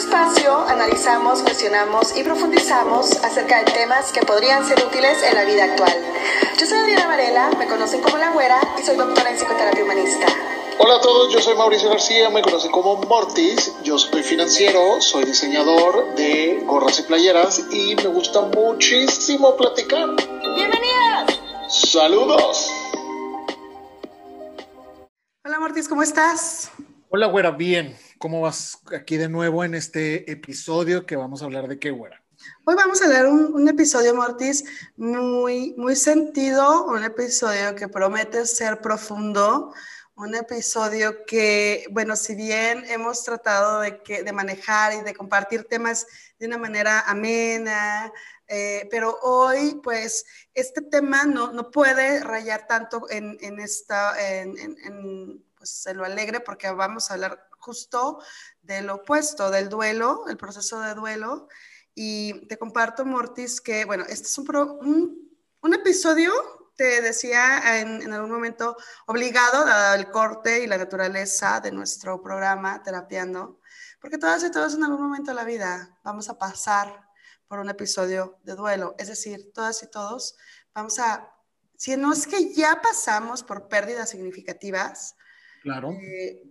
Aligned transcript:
espacio 0.00 0.56
analizamos, 0.66 1.42
cuestionamos 1.42 2.16
y 2.16 2.22
profundizamos 2.22 3.22
acerca 3.22 3.62
de 3.62 3.70
temas 3.70 4.10
que 4.12 4.22
podrían 4.22 4.66
ser 4.66 4.82
útiles 4.82 5.22
en 5.22 5.34
la 5.34 5.44
vida 5.44 5.64
actual. 5.64 5.94
Yo 6.58 6.66
soy 6.66 6.78
Adriana 6.78 7.06
Varela, 7.06 7.50
me 7.58 7.66
conocen 7.66 8.00
como 8.00 8.16
La 8.16 8.30
Güera 8.30 8.58
y 8.78 8.82
soy 8.82 8.96
doctora 8.96 9.30
en 9.30 9.36
psicoterapia 9.36 9.84
humanista. 9.84 10.26
Hola 10.78 10.96
a 10.96 11.00
todos, 11.02 11.30
yo 11.30 11.38
soy 11.38 11.54
Mauricio 11.54 11.90
García, 11.90 12.30
me 12.30 12.40
conocen 12.40 12.70
como 12.70 12.96
Mortis, 12.96 13.74
yo 13.84 13.98
soy 13.98 14.22
financiero, 14.22 15.02
soy 15.02 15.26
diseñador 15.26 16.14
de 16.14 16.62
gorras 16.64 16.98
y 16.98 17.02
playeras 17.02 17.62
y 17.70 17.94
me 17.96 18.06
gusta 18.06 18.40
muchísimo 18.40 19.54
platicar. 19.54 20.16
¡Bienvenidos! 20.16 21.40
¡Saludos! 21.68 22.70
Hola 25.44 25.60
Mortis, 25.60 25.86
¿cómo 25.88 26.02
estás? 26.02 26.70
Hola, 27.10 27.26
güera, 27.26 27.50
bien. 27.50 27.98
¿Cómo 28.20 28.42
vas 28.42 28.82
aquí 28.94 29.16
de 29.16 29.30
nuevo 29.30 29.64
en 29.64 29.74
este 29.74 30.30
episodio 30.30 31.06
que 31.06 31.16
vamos 31.16 31.40
a 31.40 31.46
hablar 31.46 31.68
de 31.68 31.78
qué, 31.78 31.90
güera? 31.90 32.22
Hoy 32.66 32.74
vamos 32.74 33.00
a 33.00 33.06
hablar 33.06 33.26
un, 33.26 33.66
episodio, 33.66 34.14
Mortis, 34.14 34.62
muy, 34.98 35.72
muy 35.78 35.96
sentido, 35.96 36.84
un 36.84 37.02
episodio 37.02 37.74
que 37.74 37.88
promete 37.88 38.44
ser 38.44 38.82
profundo, 38.82 39.72
un 40.16 40.34
episodio 40.34 41.24
que, 41.24 41.86
bueno, 41.92 42.14
si 42.14 42.34
bien 42.34 42.84
hemos 42.88 43.24
tratado 43.24 43.80
de, 43.80 44.02
de 44.22 44.32
manejar 44.34 44.92
y 44.92 45.00
de 45.00 45.14
compartir 45.14 45.64
temas 45.64 46.06
de 46.38 46.46
una 46.46 46.58
manera 46.58 47.00
amena, 47.06 48.12
eh, 48.48 48.86
pero 48.90 49.16
hoy, 49.22 49.80
pues, 49.82 50.26
este 50.52 50.82
tema 50.82 51.24
no, 51.24 51.52
no 51.52 51.70
puede 51.70 52.20
rayar 52.20 52.66
tanto 52.66 53.06
en, 53.08 53.38
en 53.40 53.60
esta, 53.60 54.14
en, 54.20 55.42
pues, 55.60 55.86
en 55.86 55.98
lo 55.98 56.06
alegre, 56.06 56.40
porque 56.40 56.70
vamos 56.70 57.10
a 57.10 57.14
hablar 57.14 57.50
justo 57.58 58.18
de 58.62 58.80
lo 58.80 58.94
opuesto, 58.94 59.50
del 59.50 59.68
duelo, 59.68 60.24
el 60.26 60.38
proceso 60.38 60.80
de 60.80 60.94
duelo. 60.94 61.48
Y 61.94 62.46
te 62.46 62.56
comparto, 62.56 63.04
Mortis, 63.04 63.60
que, 63.60 63.84
bueno, 63.84 64.04
este 64.08 64.26
es 64.26 64.38
un, 64.38 64.46
pro, 64.46 64.78
un, 64.80 65.30
un 65.60 65.74
episodio 65.74 66.32
te 66.76 67.02
decía 67.02 67.78
en, 67.78 68.00
en, 68.00 68.10
algún 68.14 68.30
momento 68.30 68.74
obligado, 69.04 69.66
dado 69.66 69.96
el 69.96 70.10
corte 70.10 70.64
y 70.64 70.66
la 70.66 70.78
naturaleza 70.78 71.60
de 71.60 71.72
nuestro 71.72 72.22
programa 72.22 72.82
Terapiando, 72.82 73.60
porque 74.00 74.16
todas 74.16 74.42
y 74.44 74.50
todos 74.50 74.76
en 74.76 74.84
algún 74.84 75.02
momento 75.02 75.32
de 75.32 75.34
la 75.34 75.44
vida 75.44 75.98
vamos 76.02 76.30
a 76.30 76.38
pasar 76.38 77.06
por 77.48 77.58
un 77.58 77.68
episodio 77.68 78.38
de 78.44 78.54
duelo, 78.54 78.94
es 78.96 79.08
decir, 79.08 79.52
todas 79.52 79.82
y 79.82 79.90
todos 79.90 80.38
vamos 80.74 80.98
a, 80.98 81.30
si 81.76 81.94
no 81.98 82.14
es 82.14 82.26
que 82.26 82.54
ya 82.54 82.80
pasamos 82.80 83.42
por 83.42 83.68
pérdidas 83.68 84.08
significativas, 84.08 85.16
claro. 85.62 85.92
Eh, 85.92 86.42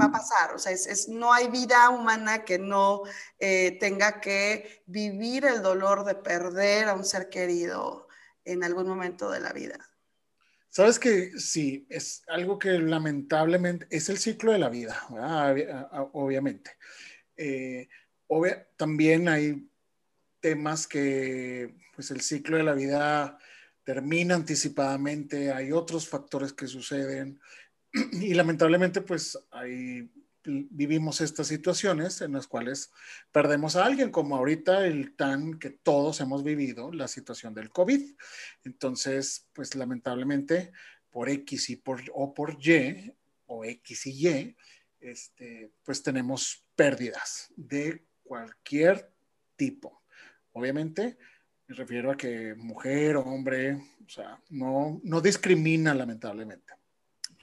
va 0.00 0.06
a 0.06 0.12
pasar, 0.12 0.54
o 0.54 0.58
sea, 0.58 0.72
es, 0.72 0.86
es, 0.86 1.08
no 1.08 1.32
hay 1.32 1.48
vida 1.48 1.88
humana 1.90 2.44
que 2.44 2.58
no 2.58 3.02
eh, 3.38 3.76
tenga 3.78 4.20
que 4.20 4.82
vivir 4.86 5.44
el 5.44 5.62
dolor 5.62 6.04
de 6.04 6.16
perder 6.16 6.88
a 6.88 6.94
un 6.94 7.04
ser 7.04 7.28
querido, 7.28 8.08
en 8.44 8.64
algún 8.64 8.86
momento 8.86 9.30
de 9.30 9.40
la 9.40 9.52
vida. 9.52 9.78
Sabes 10.68 10.98
que 10.98 11.38
sí, 11.38 11.86
es 11.88 12.24
algo 12.26 12.58
que 12.58 12.78
lamentablemente 12.78 13.86
es 13.90 14.08
el 14.08 14.18
ciclo 14.18 14.52
de 14.52 14.58
la 14.58 14.68
vida, 14.68 15.06
¿verdad? 15.08 16.08
obviamente. 16.12 16.72
Eh, 17.36 17.88
obvia, 18.26 18.66
también 18.76 19.28
hay 19.28 19.70
temas 20.40 20.86
que 20.86 21.74
pues 21.94 22.10
el 22.10 22.20
ciclo 22.20 22.56
de 22.56 22.64
la 22.64 22.74
vida 22.74 23.38
termina 23.84 24.34
anticipadamente, 24.34 25.52
hay 25.52 25.70
otros 25.70 26.08
factores 26.08 26.52
que 26.52 26.66
suceden 26.66 27.40
y 28.12 28.34
lamentablemente 28.34 29.00
pues 29.00 29.38
hay 29.50 30.10
vivimos 30.44 31.20
estas 31.20 31.46
situaciones 31.46 32.20
en 32.20 32.32
las 32.32 32.46
cuales 32.46 32.92
perdemos 33.32 33.76
a 33.76 33.84
alguien, 33.84 34.10
como 34.10 34.36
ahorita 34.36 34.86
el 34.86 35.16
tan 35.16 35.58
que 35.58 35.70
todos 35.70 36.20
hemos 36.20 36.44
vivido, 36.44 36.92
la 36.92 37.08
situación 37.08 37.54
del 37.54 37.70
COVID. 37.70 38.14
Entonces, 38.64 39.48
pues 39.52 39.74
lamentablemente, 39.74 40.72
por 41.10 41.28
X 41.28 41.70
y 41.70 41.76
por, 41.76 42.02
o 42.12 42.34
por 42.34 42.58
Y, 42.60 43.14
o 43.46 43.64
X 43.64 44.06
y 44.06 44.28
Y, 44.28 44.56
este, 45.00 45.72
pues 45.82 46.02
tenemos 46.02 46.66
pérdidas 46.76 47.52
de 47.56 48.04
cualquier 48.22 49.10
tipo. 49.56 50.02
Obviamente, 50.52 51.18
me 51.66 51.74
refiero 51.74 52.10
a 52.10 52.16
que 52.16 52.54
mujer, 52.54 53.16
hombre, 53.16 53.74
o 54.04 54.08
sea, 54.08 54.38
no, 54.50 55.00
no 55.02 55.20
discrimina 55.20 55.94
lamentablemente. 55.94 56.74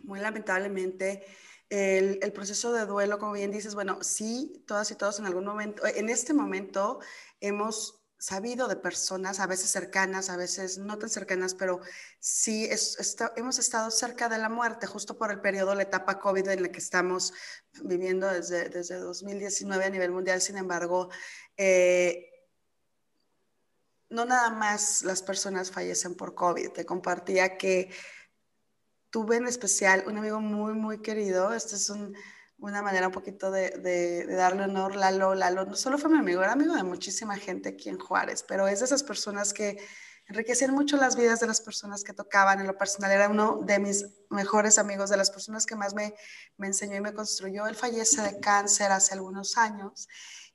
Muy 0.04 0.20
lamentablemente 0.20 1.26
el, 1.70 2.20
el, 2.22 2.34
proceso 2.34 2.74
de 2.74 2.86
duelo, 2.86 3.18
como 3.18 3.34
bien 3.34 3.52
dices, 3.52 3.76
bueno, 3.76 4.00
sí, 4.02 4.64
todas 4.68 4.92
y 4.92 4.96
todos 4.96 5.20
en 5.20 5.26
algún 5.26 5.46
momento, 5.46 5.84
en 5.86 6.10
este 6.10 6.34
momento 6.34 7.00
hemos 7.40 8.02
sabido 8.22 8.68
de 8.68 8.76
personas, 8.76 9.40
a 9.40 9.48
veces 9.48 9.72
cercanas, 9.72 10.30
a 10.30 10.38
veces 10.38 10.78
no 10.78 11.00
tan 11.00 11.10
cercanas, 11.10 11.56
pero 11.56 11.82
sí 12.20 12.66
es, 12.66 13.00
está, 13.00 13.34
hemos 13.36 13.58
estado 13.58 13.90
cerca 13.90 14.30
de 14.30 14.38
la 14.38 14.48
muerte, 14.48 14.86
justo 14.86 15.18
por 15.18 15.32
el 15.32 15.42
periodo, 15.42 15.74
la 15.74 15.82
etapa 15.82 16.20
COVID 16.20 16.48
en 16.50 16.62
la 16.62 16.70
que 16.70 16.78
estamos 16.78 17.34
viviendo 17.82 18.28
desde, 18.28 18.70
desde 18.70 18.98
2019 18.98 19.86
a 19.86 19.90
nivel 19.90 20.12
mundial. 20.12 20.40
Sin 20.40 20.58
embargo, 20.58 21.10
eh, 21.58 22.30
no 24.10 24.26
nada 24.26 24.52
más 24.52 25.02
las 25.02 25.24
personas 25.24 25.72
fallecen 25.72 26.14
por 26.14 26.36
COVID. 26.36 26.74
Te 26.74 26.86
compartía 26.86 27.58
que 27.58 27.90
tuve 29.12 29.36
en 29.36 29.48
especial 29.48 30.04
un 30.08 30.18
amigo 30.18 30.40
muy, 30.40 30.74
muy 30.74 31.02
querido. 31.02 31.54
Esta 31.54 31.76
es 31.76 31.90
un, 31.90 32.16
una 32.58 32.82
manera 32.82 33.08
un 33.08 33.14
poquito 33.14 33.52
de, 33.52 33.70
de, 33.72 34.26
de, 34.26 34.36
darle 34.36 34.64
honor, 34.64 34.96
Lalo. 34.96 35.36
Lalo 35.36 35.66
no 35.66 35.76
solo 35.76 35.98
fue 35.98 36.10
mi 36.10 36.18
amigo, 36.18 36.42
era 36.42 36.54
amigo 36.54 36.74
de 36.74 36.84
muchísima 36.84 37.36
gente 37.38 37.70
aquí 37.70 37.90
en 37.90 38.00
Juárez, 38.00 38.44
pero 38.48 38.68
es 38.68 38.80
de 38.80 38.86
esas 38.86 39.04
personas 39.04 39.54
que 39.54 39.78
enriquecían 40.28 40.72
mucho 40.72 40.96
las 40.98 41.16
vidas 41.16 41.42
de 41.42 41.48
las 41.48 41.62
personas 41.62 42.04
que 42.04 42.14
tocaban. 42.14 42.62
En 42.62 42.68
lo 42.68 42.78
personal 42.78 43.12
era 43.12 43.28
uno 43.28 43.60
de 43.64 43.80
mis 43.80 44.06
mejores 44.30 44.78
amigos, 44.80 45.10
de 45.10 45.18
las 45.18 45.30
personas 45.30 45.66
que 45.66 45.76
más 45.76 45.94
me, 45.94 46.14
me 46.58 46.68
enseñó 46.68 46.96
y 46.96 47.02
me 47.02 47.14
construyó. 47.14 47.68
Él 47.68 47.76
fallece 47.76 48.22
de 48.22 48.40
cáncer 48.40 48.92
hace 48.92 49.14
algunos 49.14 49.58
años. 49.58 50.08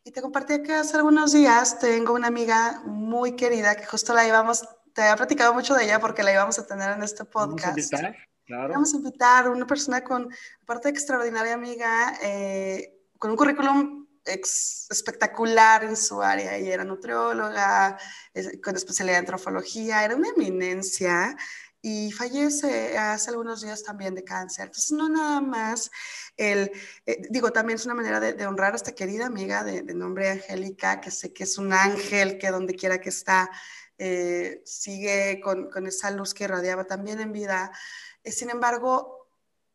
Y 0.02 0.12
te 0.12 0.22
compartí 0.22 0.62
que 0.62 0.72
hace 0.72 0.96
algunos 0.96 1.32
días 1.32 1.78
tengo 1.78 2.14
una 2.14 2.28
amiga 2.28 2.80
muy 2.86 3.34
querida 3.34 3.74
que 3.74 3.84
justo 3.84 4.14
la 4.14 4.26
íbamos, 4.26 4.64
te 4.94 5.02
había 5.02 5.16
platicado 5.16 5.52
mucho 5.52 5.74
de 5.74 5.84
ella 5.84 5.98
porque 5.98 6.22
la 6.22 6.32
íbamos 6.32 6.58
a 6.60 6.66
tener 6.66 6.92
en 6.92 7.02
este 7.02 7.24
podcast. 7.24 7.76
¿Vamos 7.92 7.92
a? 7.92 8.35
Claro. 8.46 8.74
Vamos 8.74 8.94
a 8.94 8.96
invitar 8.96 9.46
a 9.46 9.50
una 9.50 9.66
persona 9.66 10.02
con, 10.04 10.32
aparte 10.62 10.88
de 10.88 10.94
extraordinaria 10.94 11.54
amiga, 11.54 12.16
eh, 12.22 12.96
con 13.18 13.32
un 13.32 13.36
currículum 13.36 14.06
ex, 14.24 14.86
espectacular 14.90 15.82
en 15.84 15.96
su 15.96 16.22
área. 16.22 16.56
Ella 16.56 16.74
era 16.74 16.84
nutrióloga, 16.84 17.98
es, 18.32 18.58
con 18.62 18.76
especialidad 18.76 19.18
en 19.18 19.26
trofología, 19.26 20.04
era 20.04 20.14
una 20.14 20.28
eminencia 20.28 21.36
y 21.82 22.10
fallece 22.12 22.96
hace 22.98 23.30
algunos 23.30 23.62
días 23.62 23.82
también 23.82 24.14
de 24.14 24.24
cáncer. 24.24 24.66
Entonces, 24.66 24.92
no 24.92 25.08
nada 25.08 25.40
más 25.40 25.90
el, 26.36 26.70
eh, 27.04 27.22
digo, 27.30 27.52
también 27.52 27.76
es 27.76 27.84
una 27.84 27.94
manera 27.94 28.20
de, 28.20 28.32
de, 28.32 28.46
honrar 28.46 28.72
a 28.72 28.76
esta 28.76 28.92
querida 28.92 29.26
amiga 29.26 29.64
de, 29.64 29.82
de 29.82 29.94
nombre 29.94 30.30
Angélica, 30.30 31.00
que 31.00 31.10
sé 31.10 31.32
que 31.32 31.44
es 31.44 31.58
un 31.58 31.72
ángel, 31.72 32.38
que 32.38 32.50
donde 32.50 32.74
quiera 32.74 33.00
que 33.00 33.08
está, 33.08 33.50
eh, 33.98 34.62
sigue 34.66 35.40
con, 35.42 35.70
con 35.70 35.86
esa 35.86 36.10
luz 36.10 36.34
que 36.34 36.44
irradiaba 36.44 36.84
también 36.84 37.20
en 37.20 37.32
vida. 37.32 37.72
Sin 38.30 38.50
embargo, 38.50 39.16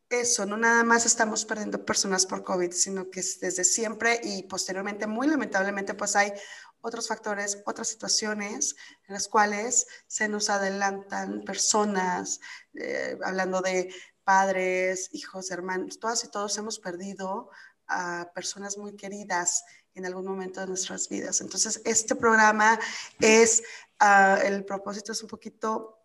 eso, 0.09 0.45
no 0.45 0.57
nada 0.57 0.83
más 0.83 1.05
estamos 1.05 1.45
perdiendo 1.45 1.85
personas 1.85 2.25
por 2.25 2.43
COVID, 2.43 2.71
sino 2.71 3.09
que 3.09 3.21
desde 3.39 3.63
siempre 3.63 4.19
y 4.21 4.43
posteriormente, 4.43 5.07
muy 5.07 5.27
lamentablemente, 5.27 5.93
pues 5.93 6.15
hay 6.17 6.33
otros 6.81 7.07
factores, 7.07 7.61
otras 7.65 7.87
situaciones 7.87 8.75
en 9.07 9.13
las 9.13 9.27
cuales 9.27 9.87
se 10.07 10.27
nos 10.27 10.49
adelantan 10.49 11.43
personas, 11.43 12.41
eh, 12.73 13.17
hablando 13.23 13.61
de 13.61 13.93
padres, 14.23 15.09
hijos, 15.13 15.49
hermanos, 15.51 15.99
todas 15.99 16.23
y 16.25 16.29
todos 16.29 16.57
hemos 16.57 16.79
perdido 16.79 17.49
a 17.87 18.31
personas 18.33 18.77
muy 18.77 18.95
queridas 18.95 19.63
en 19.93 20.05
algún 20.05 20.25
momento 20.25 20.61
de 20.61 20.67
nuestras 20.67 21.09
vidas. 21.09 21.41
Entonces, 21.41 21.81
este 21.85 22.15
programa 22.15 22.79
es, 23.19 23.63
uh, 24.01 24.41
el 24.43 24.65
propósito 24.65 25.11
es 25.11 25.21
un 25.21 25.29
poquito 25.29 26.00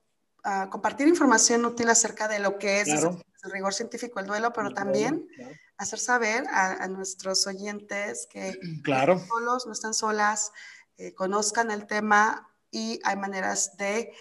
uh, 0.46 0.70
compartir 0.70 1.08
información 1.08 1.64
útil 1.64 1.88
acerca 1.90 2.28
de 2.28 2.38
lo 2.38 2.58
que 2.58 2.80
es 2.80 2.88
claro. 2.88 3.20
el 3.44 3.50
rigor 3.50 3.74
científico, 3.74 4.20
el 4.20 4.26
duelo, 4.26 4.52
pero 4.52 4.72
también 4.72 5.28
claro. 5.36 5.54
hacer 5.76 5.98
saber 5.98 6.46
a, 6.48 6.84
a, 6.84 6.88
nuestros 6.88 7.46
oyentes 7.46 8.26
que 8.30 8.58
no 8.86 9.02
están 9.02 9.28
solos, 9.28 9.66
no 9.66 9.72
están 9.72 9.94
solas, 9.94 10.52
eh, 10.96 11.14
conozcan 11.14 11.70
el 11.70 11.86
tema 11.86 12.48
y 12.70 13.00
hay 13.04 13.16
maneras 13.16 13.76
de 13.76 14.12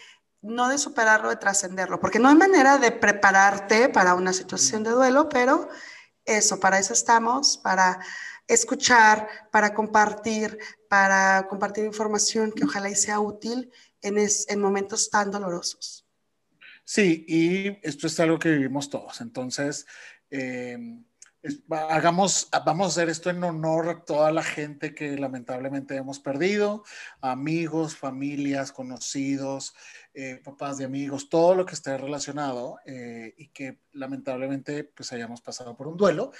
no 0.41 0.69
de 0.69 0.77
superarlo, 0.77 1.29
de 1.29 1.37
trascenderlo, 1.37 1.99
porque 1.99 2.19
no 2.19 2.29
hay 2.29 2.35
manera 2.35 2.77
de 2.77 2.91
prepararte 2.91 3.89
para 3.89 4.13
una 4.13 4.31
situación 4.31 4.83
de 4.83 4.91
duelo, 4.91 5.27
pero 5.27 5.69
eso, 6.23 6.59
para 6.59 6.77
eso 6.77 6.93
estamos, 6.93 7.57
para 7.57 7.99
escuchar, 8.47 9.27
para 9.51 9.73
compartir, 9.73 10.59
para 10.87 11.47
compartir 11.47 11.85
información 11.85 12.51
que 12.51 12.65
ojalá 12.65 12.89
y 12.89 12.95
sea 12.95 13.19
útil 13.19 13.71
en, 14.01 14.17
es, 14.17 14.47
en 14.49 14.61
momentos 14.61 15.09
tan 15.09 15.31
dolorosos. 15.31 16.04
Sí, 16.85 17.25
y 17.27 17.79
esto 17.87 18.05
es 18.07 18.19
algo 18.19 18.37
que 18.37 18.51
vivimos 18.51 18.91
todos. 18.91 19.19
Entonces, 19.19 19.87
eh, 20.29 20.77
hagamos, 21.89 22.47
vamos 22.63 22.85
a 22.85 22.89
hacer 22.89 23.09
esto 23.09 23.31
en 23.31 23.43
honor 23.43 23.89
a 23.89 24.05
toda 24.05 24.31
la 24.31 24.43
gente 24.43 24.93
que 24.93 25.17
lamentablemente 25.17 25.95
hemos 25.95 26.19
perdido, 26.19 26.83
amigos, 27.21 27.95
familias, 27.95 28.71
conocidos, 28.71 29.73
eh, 30.13 30.41
papás 30.43 30.77
de 30.77 30.85
amigos, 30.85 31.27
todo 31.29 31.55
lo 31.55 31.65
que 31.65 31.73
esté 31.73 31.97
relacionado 31.97 32.77
eh, 32.85 33.33
y 33.37 33.47
que 33.49 33.79
lamentablemente 33.93 34.83
pues 34.83 35.11
hayamos 35.11 35.41
pasado 35.41 35.75
por 35.75 35.87
un 35.87 35.97
duelo, 35.97 36.31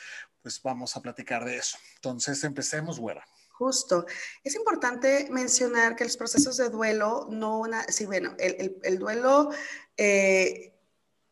pues 0.43 0.61
vamos 0.61 0.95
a 0.95 1.01
platicar 1.01 1.43
de 1.43 1.57
eso. 1.57 1.77
Entonces 1.95 2.43
empecemos, 2.43 2.99
güera. 2.99 3.25
Justo. 3.57 4.05
Es 4.43 4.55
importante 4.55 5.27
mencionar 5.31 5.95
que 5.95 6.03
los 6.03 6.17
procesos 6.17 6.57
de 6.57 6.69
duelo, 6.69 7.27
no 7.29 7.59
una, 7.59 7.83
sí, 7.83 8.05
bueno, 8.05 8.35
el, 8.37 8.77
el, 8.83 8.99
duelo 8.99 9.49
eh, 9.95 10.74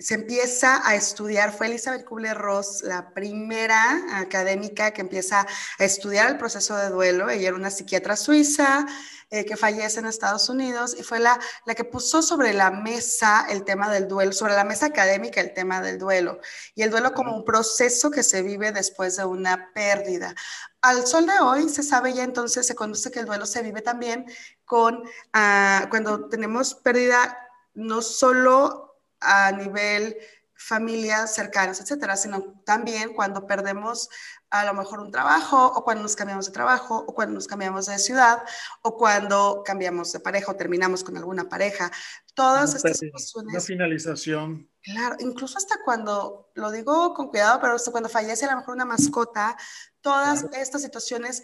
se 0.04 0.16
empieza 0.16 0.86
a 0.86 0.96
estudiar, 0.96 1.56
fue 1.56 1.68
Elizabeth 1.68 2.04
Kubler-Ross 2.04 2.82
la 2.84 3.14
primera 3.14 4.20
académica 4.20 4.92
que 4.92 5.00
empieza 5.00 5.48
a 5.80 5.84
estudiar 5.84 6.30
el 6.30 6.38
proceso 6.38 6.76
de 6.76 6.90
duelo. 6.90 7.30
Ella 7.30 7.48
era 7.48 7.56
una 7.56 7.72
psiquiatra 7.72 8.18
suiza 8.18 8.86
eh, 9.30 9.46
que 9.46 9.56
fallece 9.56 10.02
en 10.02 10.06
Estados 10.06 10.50
Unidos 10.50 10.94
y 11.00 11.04
fue 11.04 11.22
la, 11.22 11.40
la 11.66 11.74
que 11.74 11.86
puso 11.86 12.22
sobre 12.22 12.54
la 12.54 12.70
mesa 12.70 13.48
el 13.50 13.64
tema 13.64 13.90
del 13.90 14.10
duelo, 14.10 14.34
sobre 14.34 14.56
la 14.56 14.66
mesa 14.66 14.88
académica 14.88 15.40
el 15.40 15.54
tema 15.54 15.80
del 15.80 15.98
duelo 15.98 16.42
y 16.76 16.82
el 16.82 16.92
duelo 16.92 17.14
como 17.14 17.34
un 17.34 17.46
proceso 17.46 18.12
que 18.12 18.24
se 18.24 18.42
vive 18.42 18.74
después 18.74 19.16
de 19.16 19.24
una 19.24 19.72
pérdida. 19.74 20.36
Al 20.82 21.08
sol 21.08 21.28
de 21.28 21.40
hoy 21.40 21.70
se 21.70 21.82
sabe 21.82 22.14
ya 22.14 22.26
entonces, 22.26 22.68
se 22.68 22.76
conoce 22.76 23.10
que 23.10 23.22
el 23.22 23.26
duelo 23.26 23.46
se 23.46 23.62
vive 23.62 23.82
también 23.82 24.26
con, 24.66 25.02
ah, 25.32 25.88
cuando 25.90 26.28
tenemos 26.28 26.76
pérdida 26.76 27.40
no 27.74 28.02
solo 28.02 28.93
a 29.24 29.52
nivel 29.52 30.18
familias 30.56 31.34
cercanas, 31.34 31.82
etcétera, 31.82 32.16
sino 32.16 32.62
también 32.66 33.14
cuando 33.14 33.46
perdemos 33.46 34.10
a 34.50 34.64
lo 34.66 34.74
mejor 34.74 35.00
un 35.00 35.12
trabajo 35.12 35.66
o 35.66 35.84
cuando 35.84 36.04
nos 36.04 36.16
cambiamos 36.16 36.46
de 36.46 36.52
trabajo 36.52 37.04
o 37.08 37.14
cuando 37.14 37.34
nos 37.34 37.48
cambiamos 37.48 37.88
de 37.88 37.98
ciudad 37.98 38.44
o 38.82 38.96
cuando 38.98 39.64
cambiamos 39.66 40.12
de 40.14 40.20
pareja 40.20 40.52
o 40.52 40.56
terminamos 40.56 41.04
con 41.04 41.18
alguna 41.18 41.50
pareja. 41.50 41.92
Todas 42.34 42.76
estas 42.76 42.98
situaciones. 42.98 43.54
Una 43.54 43.62
finalización. 43.62 44.70
Claro, 44.82 45.16
incluso 45.20 45.58
hasta 45.58 45.76
cuando, 45.84 46.52
lo 46.56 46.72
digo 46.72 47.14
con 47.14 47.30
cuidado, 47.30 47.60
pero 47.60 47.74
hasta 47.74 47.92
cuando 47.92 48.10
fallece 48.10 48.46
a 48.46 48.52
lo 48.52 48.58
mejor 48.58 48.76
una 48.76 48.86
mascota, 48.86 49.58
todas 50.02 50.46
estas 50.54 50.82
situaciones 50.82 51.42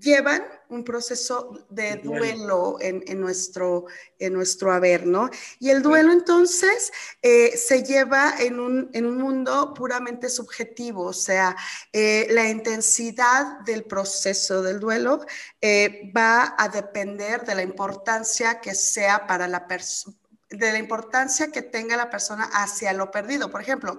llevan 0.00 0.42
un 0.68 0.84
proceso 0.84 1.66
de 1.68 1.96
duelo 1.96 2.78
en, 2.80 3.20
nuestro, 3.20 3.84
en 4.18 4.32
nuestro 4.32 4.72
haber, 4.72 5.06
¿no? 5.06 5.30
Y 5.60 5.70
el 5.70 5.82
duelo 5.82 6.12
entonces 6.12 6.92
eh, 7.22 7.56
se 7.56 7.82
lleva 7.82 8.34
en 8.38 8.58
un, 8.58 8.90
mundo 9.14 9.72
puramente 9.74 10.28
subjetivo, 10.28 11.04
o 11.04 11.12
sea, 11.12 11.56
eh, 11.92 12.26
la 12.30 12.48
intensidad 12.48 13.60
del 13.60 13.84
proceso 13.84 14.62
del 14.62 14.80
duelo 14.80 15.24
eh, 15.60 16.10
va 16.16 16.54
a 16.58 16.68
depender 16.68 17.44
de 17.44 17.54
la 17.54 17.62
importancia 17.62 18.60
que 18.60 18.74
sea 18.74 19.26
para 19.26 19.46
la 19.48 19.66
persona 19.66 20.16
de 20.50 20.70
la 20.70 20.78
importancia 20.78 21.50
que 21.50 21.62
tenga 21.62 21.96
la 21.96 22.10
persona 22.10 22.44
hacia 22.52 22.92
lo 22.92 23.10
perdido. 23.10 23.50
Por 23.50 23.60
ejemplo, 23.60 23.98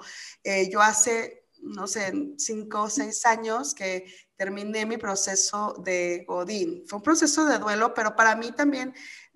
yo 0.72 0.82
hace, 0.82 1.48
no 1.60 1.86
sé, 1.86 2.14
cinco 2.38 2.84
o 2.84 2.90
seis 2.90 3.26
años 3.26 3.76
que 3.76 4.06
terminé 4.36 4.86
mi 4.86 4.98
proceso 4.98 5.76
de 5.80 6.26
Godín. 6.28 6.84
Fue 6.88 6.98
un 6.98 7.04
proceso 7.04 7.46
de 7.46 7.58
duelo, 7.60 7.94
pero 7.94 8.16
para 8.16 8.36
mí 8.36 8.52
también 8.52 8.94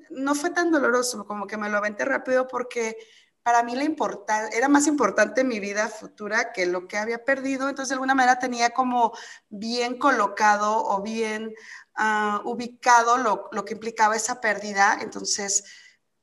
no 0.10 0.36
fue 0.36 0.50
tan 0.50 0.72
doloroso, 0.72 1.26
como 1.26 1.48
que 1.48 1.58
me 1.58 1.70
lo 1.70 1.78
aventé 1.78 2.06
rápido 2.06 2.48
porque 2.48 2.98
para 3.44 3.64
mí 3.64 3.76
la 3.76 3.84
era 4.52 4.68
más 4.68 4.86
importante 4.86 5.44
mi 5.44 5.60
vida 5.60 5.88
futura 5.88 6.52
que 6.52 6.66
lo 6.66 6.88
que 6.88 6.98
había 6.98 7.24
perdido, 7.24 7.70
entonces 7.70 7.90
de 7.90 7.96
alguna 7.96 8.14
manera 8.14 8.38
tenía 8.38 8.72
como 8.72 9.14
bien 9.50 9.98
colocado 9.98 10.86
o 10.86 11.02
bien 11.02 11.54
ah, 11.96 12.42
ubicado 12.46 13.18
lo, 13.18 13.50
lo 13.52 13.66
que 13.66 13.74
implicaba 13.74 14.16
esa 14.16 14.42
pérdida, 14.42 15.00
entonces 15.02 15.64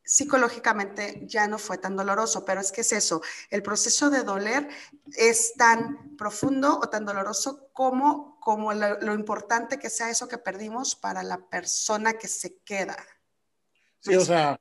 psicológicamente 0.07 1.23
ya 1.27 1.49
no 1.49 1.59
fue 1.59 1.79
tan 1.79 1.97
doloroso, 1.97 2.45
pero 2.45 2.61
es 2.61 2.71
que 2.71 2.83
es 2.83 2.93
eso, 2.93 3.21
el 3.51 3.63
proceso 3.63 4.09
de 4.09 4.23
doler 4.23 4.69
es 5.17 5.55
tan 5.55 6.17
profundo 6.17 6.79
o 6.79 6.89
tan 6.89 7.05
doloroso 7.05 7.69
como, 7.73 8.39
como 8.41 8.73
lo, 8.73 9.15
importante 9.15 9.79
que 9.81 9.91
sea 9.91 10.09
eso 10.09 10.29
que 10.29 10.39
perdimos 10.39 10.95
para 10.95 11.25
la 11.25 11.39
persona 11.49 12.13
que 12.15 12.29
se 12.29 12.59
queda. 12.59 12.97
Sí, 13.99 14.15
o 14.15 14.21
sea, 14.21 14.61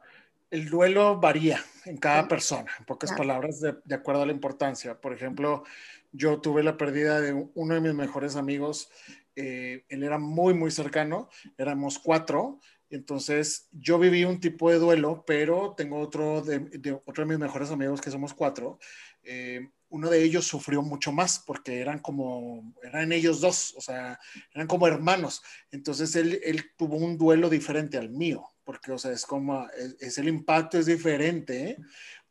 el 0.49 0.67
duelo 0.67 1.19
varía 1.19 1.63
en 1.85 1.97
cada 1.97 2.27
persona, 2.27 2.71
en 2.79 2.85
pocas 2.85 3.13
palabras, 3.13 3.61
de, 3.61 3.95
acuerdo 3.95 4.23
a 4.23 4.25
la 4.25 4.31
importancia. 4.31 4.99
Por 4.99 5.13
ejemplo, 5.13 5.63
yo 6.11 6.41
tuve 6.41 6.63
la 6.63 6.75
pérdida 6.75 7.21
de 7.21 7.33
uno 7.53 7.75
de 7.75 7.81
mis 7.81 7.93
mejores 7.93 8.35
amigos, 8.35 8.89
eh, 9.35 9.85
él 9.89 10.01
era 10.01 10.17
muy, 10.17 10.55
muy 10.55 10.71
cercano, 10.71 11.29
éramos 11.57 11.99
cuatro, 11.99 12.59
entonces, 12.89 13.67
yo 13.71 13.97
viví 13.97 14.23
un 14.25 14.39
tipo 14.39 14.69
de 14.69 14.77
duelo, 14.77 15.23
pero 15.25 15.73
tengo 15.75 15.99
otro 15.99 16.41
de, 16.41 16.93
otro 17.05 17.23
de 17.23 17.29
mis 17.29 17.39
mejores 17.39 17.71
amigos, 17.71 18.01
que 18.01 18.11
somos 18.11 18.33
cuatro. 18.33 18.79
Eh, 19.23 19.69
uno 19.89 20.09
de 20.09 20.23
ellos 20.23 20.45
sufrió 20.45 20.81
mucho 20.81 21.11
más 21.11 21.39
porque 21.39 21.79
eran 21.79 21.99
como, 21.99 22.73
eran 22.83 23.11
ellos 23.11 23.39
dos, 23.41 23.73
o 23.77 23.81
sea, 23.81 24.19
eran 24.53 24.67
como 24.67 24.87
hermanos. 24.87 25.41
Entonces, 25.71 26.15
él, 26.15 26.39
él 26.43 26.71
tuvo 26.77 26.97
un 26.97 27.17
duelo 27.17 27.49
diferente 27.49 27.97
al 27.97 28.09
mío, 28.09 28.43
porque, 28.63 28.91
o 28.91 28.97
sea, 28.97 29.11
es 29.11 29.25
como, 29.25 29.67
es, 29.99 30.17
el 30.17 30.27
impacto 30.27 30.77
es 30.77 30.85
diferente 30.85 31.69
¿eh? 31.69 31.77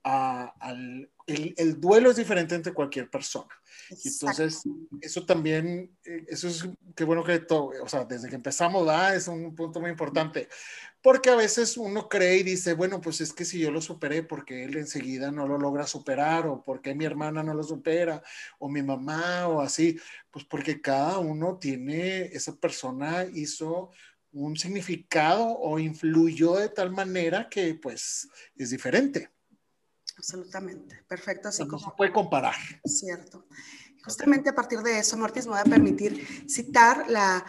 Al, 0.05 1.11
el, 1.27 1.55
el 1.56 1.81
duelo 1.81 2.11
es 2.11 2.17
diferente 2.17 2.55
entre 2.55 2.75
cualquier 2.75 3.11
persona. 3.11 3.49
Entonces, 4.05 4.62
eso 5.01 5.25
también, 5.27 5.91
eh, 6.05 6.25
eso 6.29 6.49
es, 6.49 6.69
qué 6.95 7.05
bueno 7.05 7.25
que 7.25 7.39
todo, 7.41 7.73
o 7.83 7.89
sea, 7.89 8.05
desde 8.05 8.29
que 8.29 8.37
empezamos, 8.37 8.89
es 9.15 9.29
un 9.29 9.55
punto 9.55 9.81
muy 9.81 9.91
importante, 9.91 10.49
porque 11.03 11.31
a 11.31 11.37
veces 11.37 11.77
uno 11.77 12.09
cree 12.09 12.39
y 12.39 12.43
dice, 12.43 12.75
bueno, 12.75 13.01
pues 13.01 13.21
es 13.21 13.33
que 13.33 13.45
si 13.45 13.59
yo 13.59 13.71
lo 13.71 13.81
superé, 13.81 14.23
porque 14.23 14.65
él 14.65 14.77
enseguida 14.77 15.31
no 15.31 15.47
lo 15.47 15.59
logra 15.59 15.87
superar, 15.87 16.47
o 16.47 16.62
porque 16.62 16.95
mi 16.95 17.05
hermana 17.05 17.43
no 17.43 17.55
lo 17.55 17.62
supera, 17.62 18.23
o 18.59 18.69
mi 18.69 18.83
mamá, 18.83 19.49
o 19.49 19.61
así, 19.61 19.99
pues 20.31 20.45
porque 20.45 20.81
cada 20.81 21.19
uno 21.19 21.59
tiene, 21.59 22.27
esa 22.27 22.56
persona 22.56 23.27
hizo 23.35 23.91
un 24.33 24.56
significado 24.56 25.47
o 25.47 25.79
influyó 25.79 26.56
de 26.56 26.69
tal 26.69 26.91
manera 26.91 27.49
que 27.49 27.75
pues 27.75 28.29
es 28.56 28.71
diferente. 28.71 29.31
Absolutamente, 30.17 31.03
perfecto. 31.09 31.49
Así 31.49 31.67
como 31.67 31.91
se 31.91 31.97
puede 31.97 32.13
comparar. 32.13 32.55
Cierto. 32.85 33.47
Justamente 34.05 34.51
a 34.51 34.55
partir 34.55 34.81
de 34.81 34.99
eso, 34.99 35.17
Mortis, 35.17 35.47
me 35.47 35.53
voy 35.53 35.61
a 35.61 35.65
permitir 35.65 36.49
citar 36.49 37.07
la, 37.09 37.45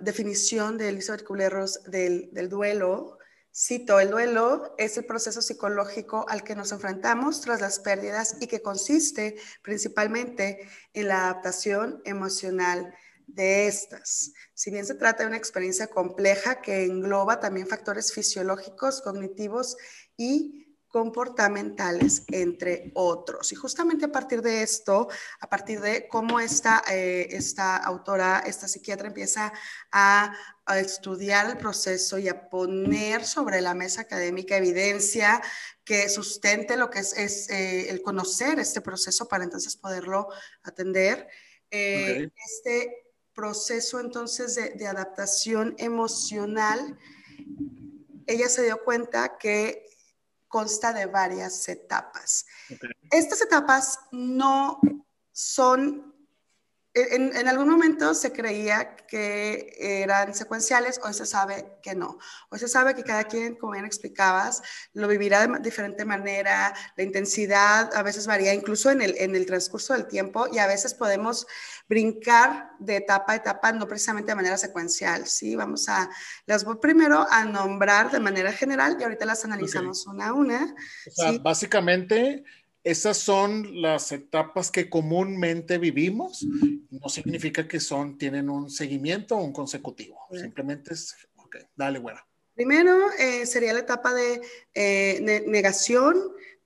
definición 0.00 0.78
de 0.78 0.90
Elizabeth 0.90 1.24
Kubler-Ross 1.24 1.82
del, 1.84 2.28
del 2.32 2.48
duelo. 2.48 3.18
Cito, 3.52 3.98
el 3.98 4.10
duelo 4.10 4.74
es 4.78 4.96
el 4.96 5.06
proceso 5.06 5.42
psicológico 5.42 6.24
al 6.28 6.44
que 6.44 6.54
nos 6.54 6.72
enfrentamos 6.72 7.40
tras 7.40 7.60
las 7.60 7.80
pérdidas 7.80 8.36
y 8.40 8.46
que 8.46 8.62
consiste 8.62 9.36
principalmente 9.62 10.68
en 10.92 11.08
la 11.08 11.24
adaptación 11.24 12.00
emocional 12.04 12.94
de 13.26 13.66
estas. 13.66 14.32
Si 14.54 14.70
bien 14.70 14.86
se 14.86 14.94
trata 14.94 15.22
de 15.22 15.28
una 15.28 15.36
experiencia 15.36 15.88
compleja 15.88 16.60
que 16.60 16.84
engloba 16.84 17.40
también 17.40 17.66
factores 17.66 18.12
fisiológicos, 18.12 19.02
cognitivos 19.02 19.76
y 20.16 20.65
comportamentales, 20.96 22.22
entre 22.28 22.90
otros. 22.94 23.52
Y 23.52 23.54
justamente 23.54 24.06
a 24.06 24.10
partir 24.10 24.40
de 24.40 24.62
esto, 24.62 25.08
a 25.40 25.46
partir 25.46 25.78
de 25.82 26.08
cómo 26.08 26.40
esta, 26.40 26.82
eh, 26.90 27.28
esta 27.32 27.76
autora, 27.76 28.42
esta 28.46 28.66
psiquiatra 28.66 29.08
empieza 29.08 29.52
a, 29.92 30.34
estudiar 30.78 31.50
el 31.50 31.58
proceso 31.58 32.18
y 32.18 32.28
a 32.28 32.48
poner 32.48 33.26
sobre 33.26 33.60
la 33.60 33.74
mesa 33.74 34.00
académica 34.00 34.56
evidencia 34.56 35.42
que 35.84 36.08
sustente 36.08 36.78
lo 36.78 36.88
que 36.88 37.00
es, 37.00 37.50
eh, 37.50 37.90
el 37.90 38.00
conocer 38.00 38.58
este 38.58 38.80
proceso 38.80 39.28
para 39.28 39.44
entonces 39.44 39.76
poderlo 39.76 40.28
atender. 40.62 41.28
Eh, 41.70 42.30
este 42.48 43.12
proceso 43.34 44.00
entonces 44.00 44.54
de, 44.54 44.70
de 44.70 44.86
adaptación 44.86 45.74
emocional, 45.76 46.98
ella 48.26 48.48
se 48.48 48.64
dio 48.64 48.82
cuenta 48.82 49.36
que 49.36 49.85
consta 50.56 50.90
de 50.94 51.04
varias 51.04 51.68
etapas. 51.68 52.46
Estas 53.10 53.42
etapas 53.42 53.98
no 54.10 54.80
son 55.30 56.15
en, 56.96 57.46
algún 57.46 57.68
momento 57.68 58.14
se 58.14 58.32
creía 58.32 58.96
que 58.96 59.74
eran 59.78 60.34
secuenciales, 60.34 60.98
hoy 61.04 61.12
se 61.12 61.26
sabe 61.26 61.78
que 61.82 61.94
no. 61.94 62.18
Hoy 62.48 62.58
se 62.58 62.68
sabe 62.68 62.94
que 62.94 63.04
cada 63.04 63.24
quien, 63.24 63.54
como 63.56 63.72
bien 63.72 63.84
explicabas, 63.84 64.62
lo 64.94 65.06
vivirá 65.06 65.46
de 65.46 65.58
diferente 65.58 66.06
manera, 66.06 66.74
la 66.96 67.02
intensidad 67.02 67.94
a 67.94 68.02
veces 68.02 68.26
varía 68.26 68.54
incluso 68.54 68.90
en 68.90 69.02
el, 69.02 69.14
en 69.18 69.36
el 69.36 69.44
transcurso 69.44 69.92
del 69.92 70.06
tiempo 70.06 70.46
y 70.50 70.58
a 70.58 70.66
veces 70.66 70.94
podemos 70.94 71.46
brincar 71.86 72.70
de 72.78 72.96
etapa 72.96 73.34
a 73.34 73.36
etapa, 73.36 73.72
no 73.72 73.86
precisamente 73.86 74.32
de 74.32 74.36
manera 74.36 74.56
secuencial. 74.56 75.26
¿sí? 75.26 75.54
Vamos 75.54 75.90
a, 75.90 76.08
las 76.46 76.64
voy 76.64 76.76
primero 76.76 77.26
a 77.30 77.44
nombrar 77.44 78.10
de 78.10 78.20
manera 78.20 78.52
general 78.52 78.96
y 78.98 79.04
ahorita 79.04 79.26
las 79.26 79.44
analizamos 79.44 80.06
una 80.06 80.28
a 80.28 80.32
una. 80.32 80.74
O 81.06 81.10
sea, 81.10 81.32
básicamente 81.42 82.42
esas 82.86 83.18
son 83.18 83.82
las 83.82 84.12
etapas 84.12 84.70
que 84.70 84.88
comúnmente 84.88 85.76
vivimos. 85.76 86.46
No 86.88 87.08
significa 87.08 87.66
que 87.66 87.80
son, 87.80 88.16
tienen 88.16 88.48
un 88.48 88.70
seguimiento 88.70 89.36
o 89.36 89.42
un 89.42 89.52
consecutivo. 89.52 90.18
Simplemente 90.30 90.94
es, 90.94 91.16
ok, 91.34 91.56
dale, 91.74 91.98
güera. 91.98 92.24
Primero 92.54 93.10
eh, 93.18 93.44
sería 93.44 93.72
la 93.72 93.80
etapa 93.80 94.14
de 94.14 94.40
eh, 94.72 95.42
negación, 95.46 96.16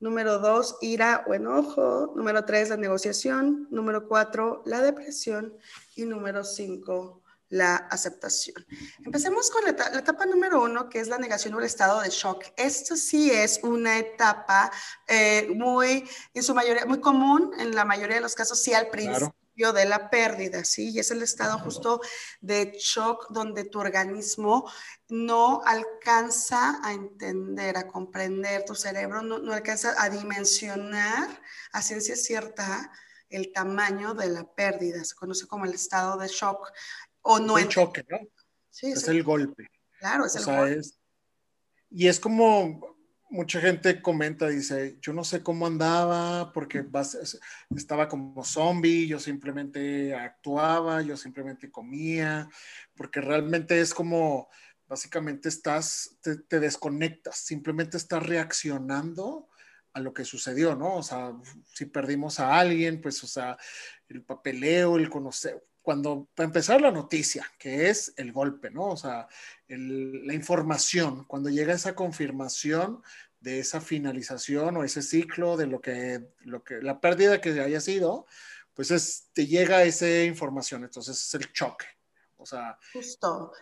Número 0.01 0.39
dos, 0.39 0.79
ira 0.81 1.25
o 1.27 1.35
enojo. 1.35 2.15
Número 2.17 2.47
tres, 2.47 2.71
la 2.71 2.79
negociación. 2.79 3.69
Número 3.71 4.09
cuatro, 4.09 4.63
la 4.65 4.81
depresión. 4.81 5.55
Y 5.95 6.07
número 6.07 6.43
cinco, 6.43 7.20
la 7.51 7.77
aceptación. 7.77 8.65
Empecemos 9.05 9.51
con 9.51 9.65
la, 9.65 9.71
etapa 9.71 10.25
número 10.25 10.63
uno, 10.63 10.89
que 10.89 11.01
es 11.01 11.09
la 11.09 11.19
negación 11.19 11.55
o 11.55 11.59
el 11.59 11.67
estado 11.67 12.01
de 12.01 12.09
shock. 12.09 12.45
Esto 12.57 12.97
sí 12.97 13.31
es 13.31 13.61
una 13.63 13.99
etapa 13.99 14.71
eh, 15.07 15.49
muy, 15.55 16.09
en 16.33 16.43
su 16.43 16.55
mayoría, 16.55 16.87
muy 16.87 17.01
común, 17.01 17.53
en 17.59 17.75
la 17.75 17.85
mayoría 17.85 18.17
de 18.17 18.23
los 18.23 18.35
casos, 18.35 18.63
sí 18.63 18.73
al 18.73 18.89
principio 18.89 19.73
de 19.75 19.85
la 19.85 20.09
pérdida, 20.09 20.65
¿sí? 20.65 20.91
Y 20.91 21.01
es 21.01 21.11
el 21.11 21.23
estado 21.23 21.59
justo 21.59 22.01
de 22.41 22.73
shock 22.79 23.27
donde 23.31 23.65
tu 23.65 23.81
organismo 23.81 24.71
no 25.09 25.61
alcanza 25.67 26.81
a 26.83 26.93
entender, 26.93 27.77
a 27.77 27.87
comprender, 27.87 28.65
tu 28.65 28.75
cerebro 28.75 29.23
no, 29.23 29.39
no 29.39 29.53
alcanza 29.53 29.95
a 29.99 30.09
dimensionar 30.09 31.43
a 31.73 31.83
ciencia 31.83 32.17
cierta 32.17 32.91
el 33.31 33.53
tamaño 33.53 34.15
de 34.15 34.29
la 34.29 34.45
pérdida. 34.45 35.05
Se 35.05 35.15
conoce 35.15 35.47
como 35.47 35.65
el 35.65 35.75
estado 35.75 36.19
de 36.19 36.29
shock. 36.29 36.71
O 37.23 37.39
no 37.39 37.59
el 37.59 37.69
choque, 37.69 38.05
¿no? 38.09 38.19
Sí, 38.71 38.93
es, 38.93 39.07
el, 39.09 39.23
golpe. 39.23 39.67
Claro, 39.99 40.27
es 40.27 40.37
el 40.37 40.45
golpe. 40.45 40.81
y 41.91 42.07
es 42.07 42.21
como, 42.21 42.97
mucha 43.31 43.61
gente 43.61 44.03
comenta, 44.03 44.49
dice, 44.49 44.99
yo 45.01 45.13
no 45.13 45.25
sé 45.25 45.43
cómo 45.43 45.67
andaba 45.67 46.53
porque 46.53 46.85
estaba 47.77 48.09
como 48.09 48.45
zombie, 48.45 49.07
yo 49.07 49.19
simplemente 49.19 50.15
actuaba, 50.15 51.01
yo 51.03 51.17
simplemente 51.17 51.71
comía, 51.71 52.49
porque 52.95 53.21
realmente 53.21 53.81
es 53.81 53.95
como, 53.95 54.49
básicamente 54.89 55.49
estás, 55.49 56.19
te, 56.21 56.61
desconectas, 56.61 57.37
simplemente 57.37 57.97
estás 57.97 58.27
reaccionando 58.27 59.49
a 59.93 60.01
lo 60.01 60.13
que 60.13 60.25
sucedió, 60.25 60.75
¿no? 60.75 60.97
O 60.97 61.03
sea, 61.03 61.33
si 61.73 61.87
perdimos 61.87 62.41
a 62.41 62.59
alguien, 62.59 63.01
pues, 63.01 63.23
o 63.23 63.29
sea, 63.29 63.57
el 64.09 64.25
papeleo, 64.25 64.97
el 64.97 65.09
conocer, 65.09 65.65
cuando, 65.83 66.29
para 66.35 66.47
empezar 66.47 66.81
la 66.81 66.91
noticia, 66.91 67.51
que 67.59 67.89
es 67.89 68.13
el 68.17 68.33
golpe, 68.33 68.71
¿no? 68.71 68.89
O 68.89 68.97
sea, 68.97 69.29
la 69.69 70.35
información, 70.35 71.25
cuando 71.25 71.49
llega 71.49 71.75
esa 71.75 71.95
confirmación 71.95 73.03
de 73.41 73.61
esa 73.61 73.81
finalización 73.81 74.77
o 74.77 74.85
ese 74.85 75.03
ciclo 75.03 75.57
de 75.57 75.67
lo 75.67 75.81
que, 75.81 76.29
lo 76.41 76.63
que 76.63 76.83
la 76.83 77.01
pérdida 77.01 77.41
que 77.41 77.59
haya 77.61 77.81
sido, 77.81 78.27
pues 78.75 78.91
es, 78.91 79.31
te 79.33 79.47
llega 79.47 79.83
esa 79.83 80.23
información, 80.25 80.85
entonces 80.85 81.17
es 81.17 81.35
el 81.35 81.53
choque. 81.53 81.87
O 82.37 82.47
sea, 82.47 82.79
justo. 82.93 83.53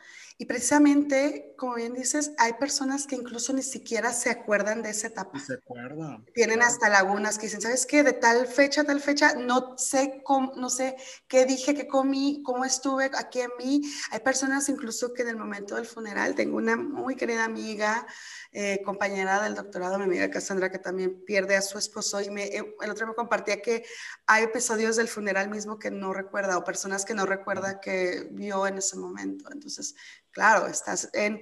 Y 0.41 0.47
precisamente, 0.47 1.53
como 1.57 1.75
bien 1.75 1.95
dices, 1.95 2.31
hay 2.39 2.53
personas 2.53 3.09
que 3.09 3.17
incluso 3.17 3.53
ni 3.53 3.65
siquiera 3.65 4.13
se 4.13 4.31
acuerdan 4.31 4.83
de 4.83 4.91
esa 4.91 5.09
etapa. 5.09 5.37
Se 5.41 5.55
acuerdan. 5.55 6.25
Tienen 6.33 6.63
hasta 6.63 6.89
lagunas 6.89 7.39
que 7.39 7.47
dicen, 7.47 7.61
¿sabes 7.61 7.85
qué? 7.87 8.05
De 8.05 8.13
tal 8.13 8.47
fecha, 8.47 8.85
tal 8.85 9.01
fecha, 9.01 9.35
no 9.35 9.77
sé 9.77 10.23
cómo, 10.25 10.53
no 10.55 10.71
sé 10.71 10.95
qué 11.27 11.45
dije, 11.45 11.75
qué 11.75 11.89
comí, 11.89 12.41
cómo 12.45 12.65
estuve 12.65 13.11
aquí 13.19 13.41
en 13.41 13.51
mí. 13.59 13.83
Hay 14.13 14.21
personas 14.21 14.69
incluso 14.69 15.13
que 15.13 15.23
en 15.23 15.31
el 15.31 15.37
momento 15.37 15.75
del 15.75 15.87
funeral, 15.87 16.37
tengo 16.37 16.57
una 16.57 16.77
muy 16.77 17.17
querida 17.17 17.45
amiga, 17.45 18.07
eh, 18.53 18.81
compañera 18.85 19.43
del 19.43 19.57
doctorado, 19.57 19.99
mi 19.99 20.05
amiga 20.05 20.31
Cassandra, 20.31 20.71
que 20.71 20.79
también 20.79 21.25
pierde 21.25 21.57
a 21.57 21.63
su 21.63 21.79
esposo 21.79 22.21
y 22.21 22.31
me, 22.31 22.45
eh, 22.45 22.77
el 22.81 22.91
otro 22.91 23.09
me 23.09 23.15
compartía 23.15 23.61
que 23.61 23.85
hay 24.29 24.45
episodios 24.45 24.95
del 24.95 25.09
funeral 25.09 25.51
mismo 25.51 25.81
que 25.81 25.91
no 25.91 26.13
recuerda 26.13 26.59
o 26.59 26.63
personas 26.63 27.05
que 27.05 27.15
no 27.15 27.27
recuerda 27.27 27.81
que 27.81 28.29
vio 28.31 28.69
en 28.69 28.79
ese 28.79 28.97
momento. 28.97 29.51
Entonces, 29.51 29.97
claro, 30.39 30.69
estás 30.69 31.11
en, 31.15 31.41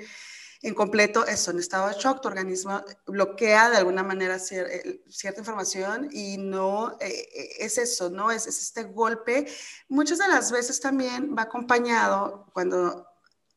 en 0.62 0.75
completo 0.75 1.26
estado 1.26 1.88
de 1.88 1.95
shock, 2.00 2.23
tu 2.23 2.29
organismo 2.29 2.83
bloquea 3.07 3.69
de 3.69 3.76
alguna 3.76 4.03
manera 4.03 4.38
eh, 4.50 5.03
cierta 5.11 5.41
información 5.41 6.09
y 6.11 6.38
no 6.38 6.97
es 6.99 7.76
eso, 7.76 8.09
¿no? 8.09 8.31
Es 8.31 8.47
este 8.47 8.85
golpe. 8.85 9.47
Muchas 9.91 10.17
de 10.17 10.29
las 10.29 10.50
veces 10.50 10.81
también 10.81 11.37
va 11.37 11.43
acompañado 11.43 12.47
cuando 12.55 13.07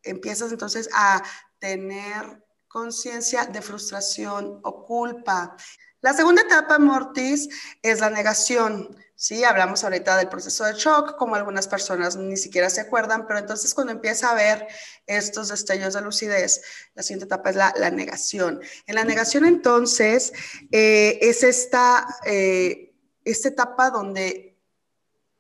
empiezas 0.04 0.52
entonces 0.52 0.90
a 0.94 1.24
tener 1.58 2.44
conciencia 2.68 3.46
de 3.46 3.62
frustración 3.62 4.60
o 4.62 4.86
culpa. 4.86 5.56
La 6.02 6.12
segunda 6.14 6.42
etapa, 6.42 6.80
Mortis, 6.80 7.48
es 7.82 8.02
la 8.02 8.10
negación. 8.10 8.94
Sí, 9.22 9.44
hablamos 9.44 9.84
ahorita 9.84 10.16
del 10.16 10.30
proceso 10.30 10.64
de 10.64 10.76
shock, 10.76 11.18
como 11.18 11.36
algunas 11.36 11.68
personas 11.68 12.16
ni 12.16 12.38
siquiera 12.38 12.70
se 12.70 12.80
acuerdan, 12.80 13.28
pero 13.28 13.40
entonces 13.40 13.74
cuando 13.74 13.92
empieza 13.92 14.32
a 14.32 14.34
ver 14.34 14.66
estos 15.08 15.50
destellos 15.50 15.94
de 15.94 16.02
lucidez, 16.02 16.62
la 16.96 17.04
siguiente 17.04 17.26
etapa 17.26 17.50
es 17.50 17.58
la, 17.58 17.92
negación. 17.92 18.62
En 18.88 18.96
la 18.96 19.04
negación 19.04 19.44
entonces 19.44 20.32
eh, 20.72 21.20
es 21.22 21.44
esta, 21.44 22.08
eh, 22.26 22.94
esta 23.26 23.50
etapa 23.50 23.90
donde 23.90 24.58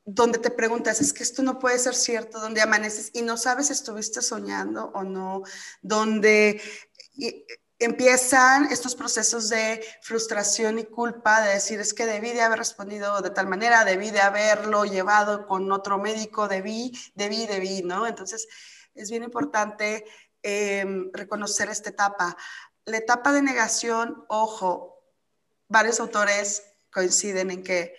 donde 0.03 0.39
te 0.39 0.50
preguntas, 0.50 1.00
es 1.00 1.13
que 1.13 1.24
esto 1.24 1.41
no 1.41 1.57
puede 1.59 1.79
ser 1.79 1.95
cierto, 1.95 2.41
donde 2.41 2.62
amaneces 2.62 3.12
y 3.13 3.21
no 3.21 3.38
sabes 3.38 3.67
si 3.67 3.74
estuviste 3.74 4.21
soñando 4.21 4.91
o 4.93 5.03
no, 5.03 5.43
donde 5.81 6.62
empiezan 7.79 8.65
estos 8.71 8.93
procesos 8.93 9.50
de 9.50 9.83
frustración 10.01 10.79
y 10.79 10.83
culpa, 10.83 11.41
de 11.41 11.53
decir, 11.53 11.79
es 11.79 11.93
que 11.93 12.05
debí 12.05 12.31
de 12.33 12.41
haber 12.41 12.59
respondido 12.59 13.21
de 13.21 13.29
tal 13.29 13.48
manera, 13.48 13.86
debí 13.86 14.12
de 14.12 14.19
haberlo 14.19 14.83
llevado 14.83 15.48
con 15.48 15.71
otro 15.71 15.98
médico, 15.98 16.50
debí, 16.50 16.91
debí, 17.15 17.48
debí, 17.48 17.81
¿no? 17.81 18.05
Entonces, 18.05 18.48
es 18.93 19.09
bien 19.09 19.24
importante 19.24 20.05
em, 20.43 21.09
reconocer 21.13 21.69
esta 21.69 21.89
etapa. 21.89 22.36
La 22.83 22.98
etapa 22.98 23.31
de 23.31 23.41
negación, 23.41 24.25
ojo, 24.27 25.01
varios 25.69 26.01
autores 26.01 26.63
coinciden 26.91 27.51
en 27.51 27.63
que 27.63 27.95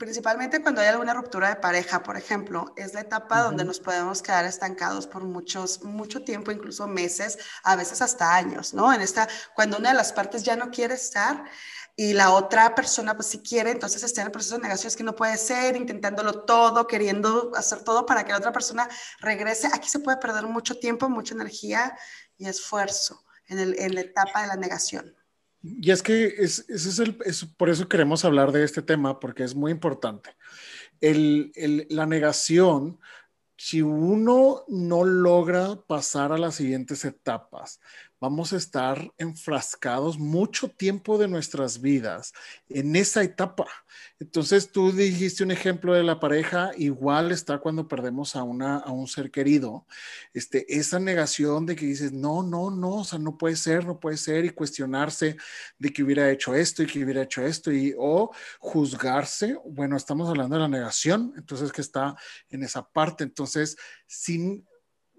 principalmente 0.00 0.62
cuando 0.62 0.80
hay 0.80 0.88
alguna 0.88 1.12
ruptura 1.12 1.50
de 1.50 1.56
pareja, 1.56 2.02
por 2.02 2.16
ejemplo, 2.16 2.72
es 2.74 2.94
la 2.94 3.02
etapa 3.02 3.42
donde 3.42 3.66
nos 3.66 3.80
podemos 3.80 4.22
quedar 4.22 4.46
estancados 4.46 5.06
por 5.06 5.24
muchos, 5.24 5.84
mucho 5.84 6.24
tiempo, 6.24 6.50
incluso 6.50 6.88
meses, 6.88 7.38
a 7.64 7.76
veces 7.76 8.00
hasta 8.00 8.34
años, 8.34 8.72
¿no? 8.72 8.92
En 8.94 9.02
esta, 9.02 9.28
cuando 9.54 9.76
una 9.76 9.90
de 9.90 9.96
las 9.96 10.14
partes 10.14 10.42
ya 10.42 10.56
no 10.56 10.70
quiere 10.70 10.94
estar 10.94 11.44
y 11.96 12.14
la 12.14 12.30
otra 12.30 12.74
persona 12.74 13.14
pues 13.14 13.28
sí 13.28 13.42
quiere, 13.42 13.72
entonces 13.72 14.02
está 14.02 14.22
en 14.22 14.28
el 14.28 14.32
proceso 14.32 14.56
de 14.56 14.62
negación, 14.62 14.88
es 14.88 14.96
que 14.96 15.04
no 15.04 15.14
puede 15.14 15.36
ser, 15.36 15.76
intentándolo 15.76 16.44
todo, 16.44 16.86
queriendo 16.86 17.52
hacer 17.54 17.84
todo 17.84 18.06
para 18.06 18.24
que 18.24 18.32
la 18.32 18.38
otra 18.38 18.52
persona 18.52 18.88
regrese. 19.20 19.68
Aquí 19.70 19.90
se 19.90 19.98
puede 19.98 20.16
perder 20.16 20.46
mucho 20.46 20.78
tiempo, 20.78 21.10
mucha 21.10 21.34
energía 21.34 21.94
y 22.38 22.48
esfuerzo 22.48 23.22
en, 23.48 23.58
el, 23.58 23.78
en 23.78 23.94
la 23.94 24.00
etapa 24.00 24.40
de 24.40 24.48
la 24.48 24.56
negación. 24.56 25.14
Y 25.62 25.90
es 25.90 26.02
que 26.02 26.34
es, 26.38 26.66
es 26.68 26.98
el, 26.98 27.16
por 27.56 27.68
eso 27.68 27.88
queremos 27.88 28.24
hablar 28.24 28.52
de 28.52 28.64
este 28.64 28.82
tema, 28.82 29.20
porque 29.20 29.44
es 29.44 29.54
muy 29.54 29.72
importante. 29.72 30.30
El, 31.00 31.52
el, 31.54 31.86
la 31.90 32.06
negación, 32.06 32.98
si 33.56 33.82
uno 33.82 34.64
no 34.68 35.04
logra 35.04 35.76
pasar 35.86 36.32
a 36.32 36.38
las 36.38 36.54
siguientes 36.54 37.04
etapas, 37.04 37.80
vamos 38.20 38.52
a 38.52 38.56
estar 38.56 39.12
enfrascados 39.16 40.18
mucho 40.18 40.68
tiempo 40.68 41.16
de 41.18 41.26
nuestras 41.26 41.80
vidas 41.80 42.32
en 42.68 42.94
esa 42.94 43.22
etapa. 43.22 43.66
Entonces 44.18 44.70
tú 44.70 44.92
dijiste 44.92 45.42
un 45.42 45.50
ejemplo 45.50 45.94
de 45.94 46.02
la 46.02 46.20
pareja, 46.20 46.70
igual 46.76 47.32
está 47.32 47.58
cuando 47.58 47.88
perdemos 47.88 48.36
a, 48.36 48.42
una, 48.42 48.76
a 48.76 48.90
un 48.90 49.08
ser 49.08 49.30
querido, 49.30 49.86
este, 50.34 50.66
esa 50.76 51.00
negación 51.00 51.64
de 51.64 51.74
que 51.74 51.86
dices, 51.86 52.12
no, 52.12 52.42
no, 52.42 52.70
no, 52.70 52.96
o 52.96 53.04
sea, 53.04 53.18
no 53.18 53.38
puede 53.38 53.56
ser, 53.56 53.86
no 53.86 53.98
puede 53.98 54.18
ser, 54.18 54.44
y 54.44 54.50
cuestionarse 54.50 55.36
de 55.78 55.92
que 55.92 56.02
hubiera 56.02 56.30
hecho 56.30 56.54
esto 56.54 56.82
y 56.82 56.86
que 56.86 57.02
hubiera 57.02 57.22
hecho 57.22 57.44
esto, 57.44 57.72
y 57.72 57.94
o 57.98 58.30
juzgarse, 58.58 59.56
bueno, 59.64 59.96
estamos 59.96 60.28
hablando 60.28 60.56
de 60.56 60.62
la 60.62 60.68
negación, 60.68 61.32
entonces 61.36 61.72
que 61.72 61.80
está 61.80 62.14
en 62.50 62.62
esa 62.62 62.86
parte, 62.86 63.24
entonces, 63.24 63.76
sin 64.06 64.66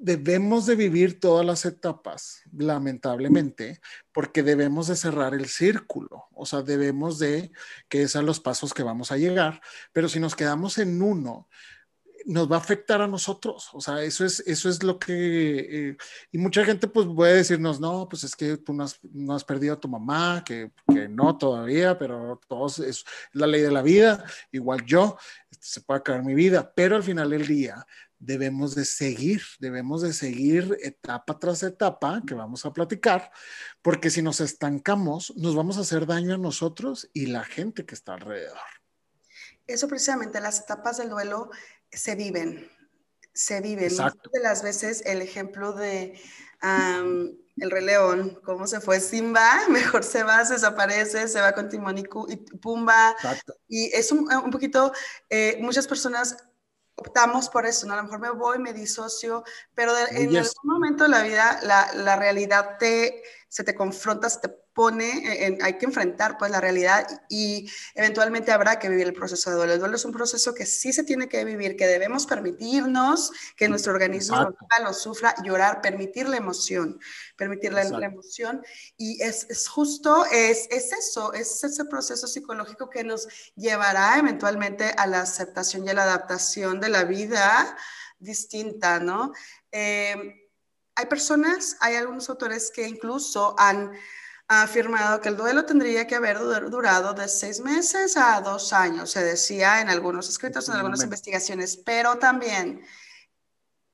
debemos 0.01 0.65
de 0.65 0.75
vivir 0.75 1.20
todas 1.20 1.46
las 1.46 1.63
etapas, 1.65 2.41
lamentablemente, 2.58 3.81
porque 4.12 4.41
debemos 4.41 4.88
de 4.88 4.96
cerrar 4.96 5.36
el 5.36 5.46
círculo, 5.46 6.25
o 6.34 6.46
sea, 6.46 6.63
debemos 6.63 7.20
de, 7.20 7.51
que 7.88 8.01
esos 8.01 8.13
son 8.13 8.25
los 8.25 8.39
pasos 8.39 8.74
que 8.74 8.84
vamos 8.84 9.12
a 9.12 9.17
llegar, 9.17 9.62
pero 9.93 10.10
si 10.10 10.20
nos 10.20 10.36
quedamos 10.36 10.79
en 10.79 11.01
uno, 11.01 11.48
nos 12.25 12.51
va 12.51 12.56
a 12.56 12.60
afectar 12.60 13.01
a 13.01 13.08
nosotros. 13.08 13.70
O 13.74 13.82
sea, 13.82 14.04
eso 14.04 14.25
es, 14.25 14.42
eso 14.42 14.70
es 14.70 14.84
lo 14.84 15.00
que... 15.00 15.90
Eh, 15.90 15.98
y 16.32 16.38
mucha 16.38 16.63
gente 16.66 16.88
pues 16.88 17.08
puede 17.08 17.38
decirnos, 17.38 17.80
no, 17.80 18.08
pues 18.10 18.24
es 18.24 18.36
que 18.36 18.58
tú 18.58 18.74
no 18.74 18.84
has, 19.36 19.44
perdido 19.44 19.74
a 19.74 19.80
tu 19.80 19.88
mamá, 19.88 20.44
que, 20.46 20.72
que, 20.88 21.08
no 21.08 21.38
todavía, 21.38 21.98
pero 21.98 22.40
todos 22.48 22.80
es 22.80 23.04
la 23.34 23.48
ley 23.48 23.62
de 23.62 23.72
la 23.72 23.82
vida, 23.82 24.24
igual 24.51 24.86
yo, 24.86 25.18
este, 25.50 25.66
se 25.66 25.82
puede 25.82 26.00
acabar 26.00 26.24
mi 26.24 26.34
vida, 26.34 26.72
pero 26.75 26.96
al 26.96 27.04
final 27.04 27.30
del 27.30 27.48
día 27.48 27.86
debemos 28.22 28.75
de 28.75 28.86
seguir, 28.86 29.42
debemos 29.60 30.01
de 30.04 30.13
seguir 30.13 30.78
etapa 30.82 31.40
tras 31.40 31.63
etapa 31.63 32.22
que 32.25 32.36
vamos 32.36 32.66
a 32.66 32.72
platicar, 32.72 33.32
porque 33.82 34.12
si 34.12 34.22
nos 34.22 34.40
estancamos, 34.40 35.34
nos 35.36 35.56
vamos 35.56 35.78
a 35.78 35.82
hacer 35.82 36.06
daño 36.06 36.36
a 36.36 36.38
nosotros 36.38 37.10
y 37.13 37.25
la 37.25 37.44
gente 37.44 37.86
que 37.86 37.96
está 37.96 38.13
alrededor. 38.13 38.58
Eso 39.68 39.88
precisamente, 39.88 40.40
las 40.40 40.60
etapas 40.60 40.98
del 40.98 41.10
duelo 41.10 41.50
se 41.92 42.16
viven, 42.16 42.70
se 43.34 43.62
viven. 43.62 43.92
Muchas 43.92 44.14
de 44.32 44.40
las 44.40 44.64
veces 44.64 45.04
el 45.06 45.22
ejemplo 45.22 45.74
de 45.74 46.20
el 47.58 47.70
Rey 47.70 47.84
León, 47.84 48.40
cómo 48.44 48.66
se 48.68 48.82
fue 48.82 49.00
Simba, 49.00 49.50
mejor 49.70 50.04
se 50.04 50.24
va, 50.24 50.44
se 50.46 50.54
desaparece, 50.54 51.28
se 51.28 51.42
va 51.42 51.54
con 51.54 51.70
Timón 51.70 51.98
y, 51.98 52.04
Pumba. 52.04 53.16
Y 53.68 53.86
es 53.94 54.12
un, 54.12 54.32
un 54.34 54.52
poquito, 54.52 54.92
eh, 55.30 55.58
muchas 55.62 55.88
personas 55.88 56.38
optamos 56.96 57.50
por 57.50 57.66
eso, 57.66 57.88
¿no? 57.88 57.94
A 57.94 57.98
lo 57.98 58.04
mejor 58.04 58.20
me 58.20 58.30
voy, 58.32 58.60
me 58.60 58.74
disocio, 58.74 59.44
pero 59.74 59.94
en 60.12 60.36
algún 60.36 60.54
momento 60.64 61.04
de 61.04 61.10
la 61.10 61.24
vida 61.24 61.60
la, 61.64 61.92
la, 61.94 62.16
realidad 62.16 62.78
te, 62.78 63.24
se 63.51 63.65
te 63.65 63.75
confronta, 63.75 64.29
se 64.29 64.39
te 64.39 64.48
pone, 64.48 65.46
en, 65.46 65.62
hay 65.62 65.77
que 65.77 65.86
enfrentar 65.86 66.38
pues 66.38 66.50
la 66.51 66.62
realidad 66.62 67.05
y 67.27 67.70
eventualmente 67.96 68.53
habrá 68.53 68.79
que 68.79 68.88
vivir 68.88 69.05
el 69.08 69.13
proceso 69.13 69.50
de 69.50 69.58
duelo. 69.58 69.74
El 69.74 69.79
duelo 69.81 69.98
es 69.98 70.05
un 70.05 70.13
proceso 70.13 70.53
que 70.53 70.65
sí 70.65 70.93
se 70.93 71.03
tiene 71.03 71.27
que 71.27 71.43
vivir, 71.43 71.75
que 71.75 71.86
debemos 71.86 72.25
permitirnos, 72.25 73.29
que 73.58 73.67
nuestro 73.67 73.91
organismo 73.91 74.55
lo, 74.81 74.93
sufra, 74.93 75.36
llorar, 75.43 75.81
permitir 75.81 76.29
la 76.29 76.38
emoción, 76.38 76.98
permitir 77.36 77.74
la, 77.74 77.81
emoción. 77.81 78.63
Y 78.96 79.22
es, 79.22 79.46
es 79.50 79.67
justo, 79.67 80.25
es, 80.31 80.70
es, 80.72 80.93
eso, 80.93 81.34
es 81.34 81.62
ese 81.62 81.84
proceso 81.84 82.27
psicológico 82.27 82.89
que 82.89 83.03
nos 83.03 83.27
llevará 83.58 84.17
eventualmente 84.17 84.93
a 84.96 85.08
la 85.08 85.24
aceptación 85.24 85.86
y 85.86 85.89
a 85.89 85.93
la 85.93 86.03
adaptación 86.03 86.79
de 86.79 86.88
la 86.88 87.03
vida 87.03 87.75
distinta, 88.17 89.01
¿no? 89.01 89.34
Eh, 89.74 90.41
hay 91.01 91.08
personas, 91.08 91.75
hay 91.79 91.96
algunos 91.96 92.29
autores 92.29 92.72
que 92.72 92.88
incluso 92.88 93.55
han 93.58 93.91
ha 94.53 94.63
afirmado 94.63 95.22
que 95.22 95.29
el 95.29 95.38
duelo 95.38 95.63
tendría 95.63 96.05
que 96.05 96.15
haber 96.15 96.38
durado 96.38 97.13
de 97.13 97.29
seis 97.29 97.62
meses 97.62 98.17
a 98.17 98.41
dos 98.41 98.74
años, 98.74 99.10
se 99.10 99.24
decía 99.24 99.79
en 99.79 99.88
algunos 99.89 100.27
escritos, 100.27 100.67
en 100.67 100.75
algunas 100.75 101.01
investigaciones, 101.03 101.77
pero 101.77 102.17
también 102.17 102.84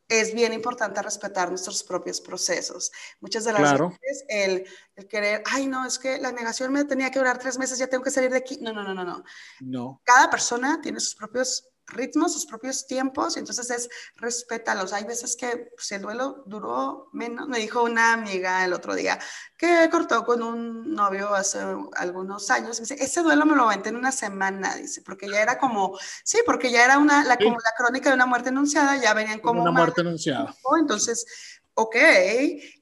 es 0.07 0.33
bien 0.33 0.53
importante 0.53 0.99
respetar 1.03 1.49
nuestros 1.49 1.83
propios 1.83 2.19
procesos. 2.21 2.91
Muchas 3.19 3.43
de 3.43 3.53
las 3.53 3.79
veces 3.79 4.25
el, 4.29 4.65
el, 4.95 5.07
querer, 5.07 5.43
ay, 5.45 5.67
no, 5.67 5.85
es 5.85 5.99
que 5.99 6.17
la 6.17 6.31
negación 6.31 6.73
me 6.73 6.85
tenía 6.85 7.11
que 7.11 7.19
durar 7.19 7.37
tres 7.37 7.59
meses, 7.59 7.77
ya 7.77 7.85
tengo 7.85 8.03
que 8.03 8.09
salir 8.09 8.31
de 8.31 8.37
aquí. 8.37 8.57
No, 8.59 8.73
no, 8.73 8.81
no, 8.81 8.95
no, 8.95 9.03
no. 9.03 9.23
No. 9.59 10.01
Cada 10.03 10.27
persona 10.27 10.79
tiene 10.81 10.99
sus 10.99 11.13
propios 11.13 11.69
ritmos, 11.87 12.33
sus 12.33 12.45
propios 12.45 12.85
tiempos, 12.85 13.35
y 13.35 13.39
entonces 13.39 13.69
es 13.69 13.89
respétalos. 14.15 14.93
Hay 14.93 15.05
veces 15.05 15.35
que 15.35 15.71
pues, 15.75 15.91
el 15.91 16.01
duelo 16.01 16.43
duró 16.45 17.09
menos. 17.13 17.47
Me 17.47 17.59
dijo 17.59 17.83
una 17.83 18.13
amiga 18.13 18.65
el 18.65 18.73
otro 18.73 18.95
día 18.95 19.19
que 19.57 19.89
cortó 19.89 20.23
con 20.23 20.43
un 20.43 20.93
novio 20.93 21.33
hace 21.33 21.59
algunos 21.95 22.49
años. 22.51 22.79
dice, 22.79 22.95
ese 22.99 23.21
duelo 23.21 23.45
me 23.45 23.55
lo 23.55 23.63
aventé 23.63 23.89
en 23.89 23.95
una 23.95 24.11
semana, 24.11 24.75
dice, 24.75 25.01
porque 25.01 25.29
ya 25.29 25.41
era 25.41 25.57
como, 25.57 25.97
sí, 26.23 26.39
porque 26.45 26.71
ya 26.71 26.85
era 26.85 26.99
una, 26.99 27.23
la, 27.23 27.37
como 27.37 27.57
la 27.57 27.73
crónica 27.75 28.09
de 28.09 28.15
una 28.15 28.25
muerte 28.25 28.49
anunciada, 28.49 28.97
ya 28.97 29.13
venían 29.13 29.39
como... 29.39 29.63
Una 29.63 29.71
muerte 29.71 30.01
anunciada. 30.01 30.53
Entonces, 30.79 31.25
ok, 31.73 31.95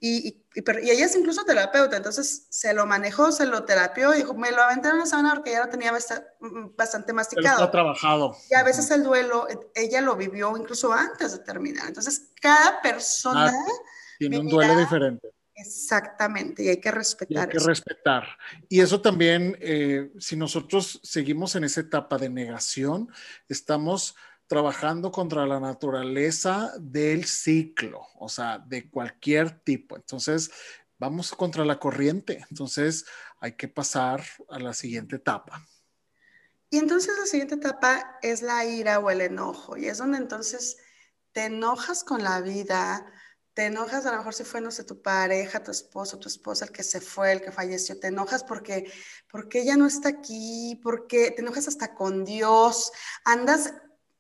y, 0.02 0.28
y, 0.28 0.45
y, 0.56 0.90
ella 0.90 1.06
es 1.06 1.16
incluso 1.16 1.44
terapeuta, 1.44 1.98
entonces 1.98 2.48
se 2.50 2.74
lo 2.74 2.86
manejó, 2.86 3.32
se 3.32 3.46
lo 3.46 3.66
terapió 3.66 4.14
y 4.14 4.18
dijo, 4.18 4.34
me 4.34 4.52
lo 4.52 4.62
aventé 4.62 4.88
en 4.88 4.96
una 4.96 5.06
semana 5.06 5.34
porque 5.36 5.52
ya 5.52 5.66
lo 5.66 5.70
tenía 5.70 5.92
mm, 5.92 6.76
bastante 6.78 7.12
masticado. 7.12 7.64
ha 7.64 7.72
trabajado. 7.72 8.38
Y 8.50 8.56
a 8.56 8.64
veces 8.64 8.90
el 8.92 9.04
duelo, 9.04 9.48
ella 9.76 10.02
lo 10.02 10.16
vivió 10.16 10.56
incluso 10.56 10.94
antes 10.94 11.34
de 11.34 11.40
terminar. 11.40 11.88
Entonces, 11.88 12.30
cada 12.42 12.82
persona... 12.82 13.54
Ah, 13.54 13.72
tiene 14.18 14.40
un 14.40 14.48
duelo 14.48 14.78
diferente. 14.78 15.30
Exactamente, 15.58 16.64
y 16.64 16.70
hay 16.70 16.82
que 16.82 16.92
respetar. 16.92 17.44
hay 17.44 17.50
que 17.50 17.60
respetar. 17.60 18.26
Y 18.68 18.82
eso 18.82 19.02
también, 19.02 19.58
eh, 19.62 20.12
si 20.20 20.36
nosotros 20.36 21.00
seguimos 21.04 21.56
en 21.56 21.64
esa 21.64 21.82
etapa 21.82 22.18
de 22.18 22.30
negación, 22.30 23.10
estamos 23.48 24.16
trabajando 24.48 25.12
contra 25.12 25.46
la 25.46 25.60
naturaleza 25.60 26.74
del 26.80 27.25
ciclo, 27.25 28.02
o 28.20 28.30
sea, 28.30 28.60
de 28.60 28.90
cualquier 28.90 29.60
tipo. 29.62 29.96
Entonces, 29.96 30.51
vamos 31.00 31.31
contra 31.31 31.66
la 31.66 31.79
corriente. 31.79 32.46
Entonces, 32.50 33.05
hay 33.40 33.53
que 33.53 33.68
pasar 33.68 34.24
a 34.50 34.60
la 34.60 34.74
siguiente 34.74 35.18
etapa. 35.18 35.66
Y 36.70 36.77
entonces 36.77 37.16
la 37.18 37.25
siguiente 37.25 37.55
etapa 37.55 38.18
es 38.22 38.42
la 38.42 38.66
ira 38.66 39.00
o 39.00 39.10
el 39.10 39.22
enojo. 39.22 39.77
Y 39.77 39.88
es 39.88 39.98
donde 39.98 40.18
entonces 40.18 40.77
te 41.31 41.46
enojas 41.46 42.03
con 42.03 42.24
la 42.24 42.42
vida, 42.42 43.05
te 43.53 43.66
enojas 43.66 44.05
a 44.05 44.12
lo 44.12 44.18
mejor 44.18 44.34
si 44.34 44.44
fue, 44.44 44.62
no 44.62 44.72
sé, 44.72 44.84
tu 44.84 45.01
pareja, 45.01 45.64
tu 45.64 45.72
esposo, 45.72 46.20
tu 46.20 46.27
esposa, 46.27 46.66
el 46.66 46.72
que 46.72 46.84
se 46.84 47.00
fue, 47.00 47.31
el 47.31 47.42
que 47.42 47.51
falleció, 47.51 48.00
te 48.00 48.08
enojas 48.08 48.44
porque, 48.44 48.92
porque 49.31 49.62
ella 49.62 49.77
no 49.77 49.88
está 49.88 50.10
aquí, 50.10 50.79
porque 50.84 51.31
te 51.31 51.42
enojas 51.42 51.68
hasta 51.68 51.94
con 51.94 52.25
Dios, 52.25 52.92
andas 53.24 53.74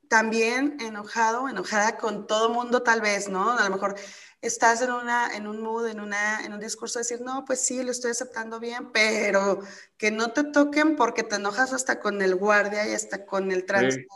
también 0.09 0.77
enojado, 0.79 1.49
enojada 1.49 1.97
con 1.97 2.27
todo 2.27 2.49
mundo 2.49 2.83
tal 2.83 3.01
vez, 3.01 3.29
¿no? 3.29 3.51
A 3.57 3.63
lo 3.63 3.69
mejor 3.69 3.95
estás 4.41 4.81
en, 4.81 4.91
una, 4.91 5.35
en 5.35 5.47
un 5.47 5.61
mood, 5.61 5.87
en, 5.87 5.99
una, 5.99 6.45
en 6.45 6.53
un 6.53 6.59
discurso 6.59 6.99
de 6.99 7.03
decir, 7.03 7.21
no, 7.21 7.45
pues 7.45 7.59
sí, 7.61 7.81
lo 7.83 7.91
estoy 7.91 8.11
aceptando 8.11 8.59
bien, 8.59 8.91
pero 8.91 9.59
que 9.97 10.11
no 10.11 10.31
te 10.31 10.43
toquen 10.43 10.95
porque 10.95 11.23
te 11.23 11.35
enojas 11.35 11.73
hasta 11.73 11.99
con 11.99 12.21
el 12.21 12.35
guardia 12.35 12.87
y 12.87 12.93
hasta 12.93 13.25
con 13.25 13.51
el 13.51 13.65
tránsito. 13.65 14.13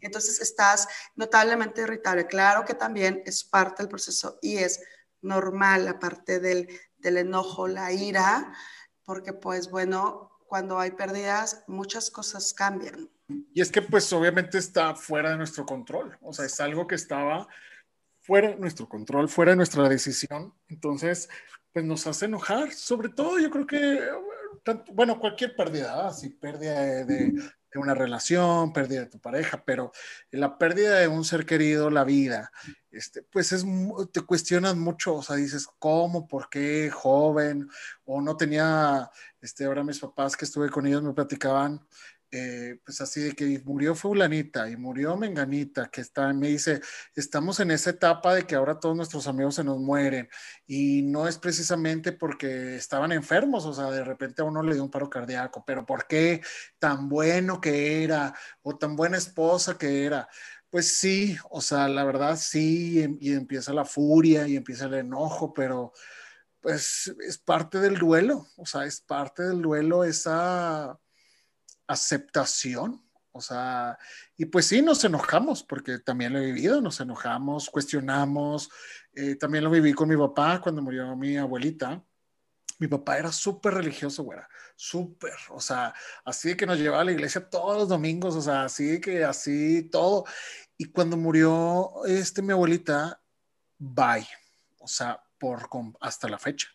Entonces 0.00 0.40
estás 0.40 0.86
notablemente 1.16 1.82
irritable. 1.82 2.26
Claro 2.26 2.64
que 2.64 2.74
también 2.74 3.22
es 3.26 3.44
parte 3.44 3.82
del 3.82 3.88
proceso 3.88 4.38
y 4.40 4.58
es 4.58 4.80
normal, 5.20 5.88
aparte 5.88 6.38
del, 6.38 6.68
del 6.98 7.18
enojo, 7.18 7.66
la 7.66 7.92
ira, 7.92 8.52
porque 9.04 9.32
pues 9.32 9.70
bueno, 9.70 10.30
cuando 10.46 10.78
hay 10.78 10.92
pérdidas, 10.92 11.64
muchas 11.66 12.10
cosas 12.10 12.54
cambian. 12.54 13.10
Y 13.28 13.60
es 13.60 13.70
que 13.70 13.82
pues 13.82 14.12
obviamente 14.12 14.58
está 14.58 14.94
fuera 14.94 15.30
de 15.30 15.36
nuestro 15.36 15.64
control, 15.64 16.18
o 16.20 16.32
sea, 16.32 16.44
es 16.44 16.60
algo 16.60 16.86
que 16.86 16.94
estaba 16.94 17.48
fuera 18.20 18.48
de 18.48 18.56
nuestro 18.56 18.88
control, 18.88 19.28
fuera 19.28 19.52
de 19.52 19.56
nuestra 19.56 19.88
decisión, 19.88 20.54
entonces 20.68 21.28
pues 21.72 21.84
nos 21.84 22.06
hace 22.06 22.26
enojar, 22.26 22.72
sobre 22.72 23.08
todo 23.08 23.38
yo 23.38 23.50
creo 23.50 23.66
que, 23.66 24.00
bueno, 24.92 25.18
cualquier 25.18 25.56
pérdida, 25.56 26.10
si 26.12 26.30
pérdida 26.30 26.80
de, 26.80 27.04
de, 27.04 27.32
una 27.74 27.94
relación, 27.94 28.72
pérdida 28.72 29.00
de 29.00 29.06
tu 29.06 29.18
pareja, 29.18 29.64
pero 29.64 29.90
la 30.30 30.56
pérdida 30.56 31.00
de 31.00 31.08
un 31.08 31.24
ser 31.24 31.44
querido, 31.44 31.90
la 31.90 32.04
vida, 32.04 32.52
este, 32.92 33.22
pues 33.22 33.50
es, 33.50 33.66
te 34.12 34.20
cuestionas 34.20 34.76
mucho, 34.76 35.16
o 35.16 35.22
sea, 35.22 35.34
dices, 35.34 35.66
¿cómo? 35.80 36.28
¿Por 36.28 36.48
qué? 36.48 36.90
Joven, 36.90 37.68
o 38.04 38.20
no 38.20 38.36
tenía, 38.36 39.10
este, 39.40 39.64
ahora 39.64 39.82
mis 39.82 39.98
papás 39.98 40.36
que 40.36 40.44
estuve 40.44 40.70
con 40.70 40.86
ellos 40.86 41.02
me 41.02 41.12
platicaban, 41.12 41.84
eh, 42.36 42.80
pues 42.84 43.00
así 43.00 43.20
de 43.20 43.32
que 43.32 43.62
murió 43.64 43.94
fulanita 43.94 44.68
y 44.68 44.76
murió 44.76 45.16
menganita, 45.16 45.88
que 45.88 46.00
está, 46.00 46.32
me 46.32 46.48
dice, 46.48 46.80
estamos 47.14 47.60
en 47.60 47.70
esa 47.70 47.90
etapa 47.90 48.34
de 48.34 48.44
que 48.44 48.56
ahora 48.56 48.80
todos 48.80 48.96
nuestros 48.96 49.28
amigos 49.28 49.54
se 49.54 49.62
nos 49.62 49.78
mueren 49.78 50.28
y 50.66 51.02
no 51.02 51.28
es 51.28 51.38
precisamente 51.38 52.10
porque 52.10 52.74
estaban 52.74 53.12
enfermos, 53.12 53.64
o 53.66 53.72
sea, 53.72 53.88
de 53.92 54.02
repente 54.02 54.42
a 54.42 54.46
uno 54.46 54.64
le 54.64 54.74
dio 54.74 54.82
un 54.82 54.90
paro 54.90 55.08
cardíaco, 55.08 55.62
pero 55.64 55.86
¿por 55.86 56.08
qué 56.08 56.42
tan 56.80 57.08
bueno 57.08 57.60
que 57.60 58.02
era 58.02 58.34
o 58.62 58.76
tan 58.76 58.96
buena 58.96 59.16
esposa 59.16 59.78
que 59.78 60.04
era? 60.04 60.28
Pues 60.70 60.96
sí, 60.98 61.36
o 61.50 61.60
sea, 61.60 61.86
la 61.88 62.02
verdad 62.02 62.36
sí, 62.36 63.16
y 63.20 63.32
empieza 63.32 63.72
la 63.72 63.84
furia 63.84 64.48
y 64.48 64.56
empieza 64.56 64.86
el 64.86 64.94
enojo, 64.94 65.54
pero 65.54 65.92
pues 66.60 67.14
es 67.28 67.38
parte 67.38 67.78
del 67.78 67.96
duelo, 67.96 68.48
o 68.56 68.66
sea, 68.66 68.86
es 68.86 69.00
parte 69.00 69.44
del 69.44 69.62
duelo 69.62 70.02
esa 70.02 70.98
aceptación. 71.86 73.02
O 73.32 73.40
sea, 73.40 73.98
y 74.36 74.44
pues 74.46 74.66
sí, 74.66 74.80
nos 74.80 75.02
enojamos, 75.04 75.64
porque 75.64 75.98
también 75.98 76.32
lo 76.32 76.38
he 76.38 76.46
vivido, 76.46 76.80
nos 76.80 77.00
enojamos, 77.00 77.68
cuestionamos. 77.68 78.70
Eh, 79.12 79.34
también 79.36 79.64
lo 79.64 79.70
viví 79.70 79.92
con 79.92 80.08
mi 80.08 80.16
papá 80.16 80.60
cuando 80.60 80.82
murió 80.82 81.16
mi 81.16 81.36
abuelita. 81.36 82.04
Mi 82.78 82.88
papá 82.88 83.18
era 83.18 83.30
súper 83.30 83.74
religioso, 83.74 84.24
güera, 84.24 84.48
súper, 84.74 85.32
o 85.50 85.60
sea, 85.60 85.94
así 86.24 86.56
que 86.56 86.66
nos 86.66 86.76
llevaba 86.76 87.02
a 87.02 87.04
la 87.04 87.12
iglesia 87.12 87.48
todos 87.48 87.78
los 87.78 87.88
domingos, 87.88 88.34
o 88.34 88.42
sea, 88.42 88.64
así 88.64 89.00
que 89.00 89.24
así 89.24 89.88
todo. 89.90 90.24
Y 90.76 90.86
cuando 90.86 91.16
murió 91.16 92.04
este, 92.06 92.42
mi 92.42 92.52
abuelita, 92.52 93.22
bye, 93.78 94.26
o 94.78 94.88
sea, 94.88 95.22
por, 95.38 95.68
hasta 96.00 96.28
la 96.28 96.38
fecha. 96.38 96.68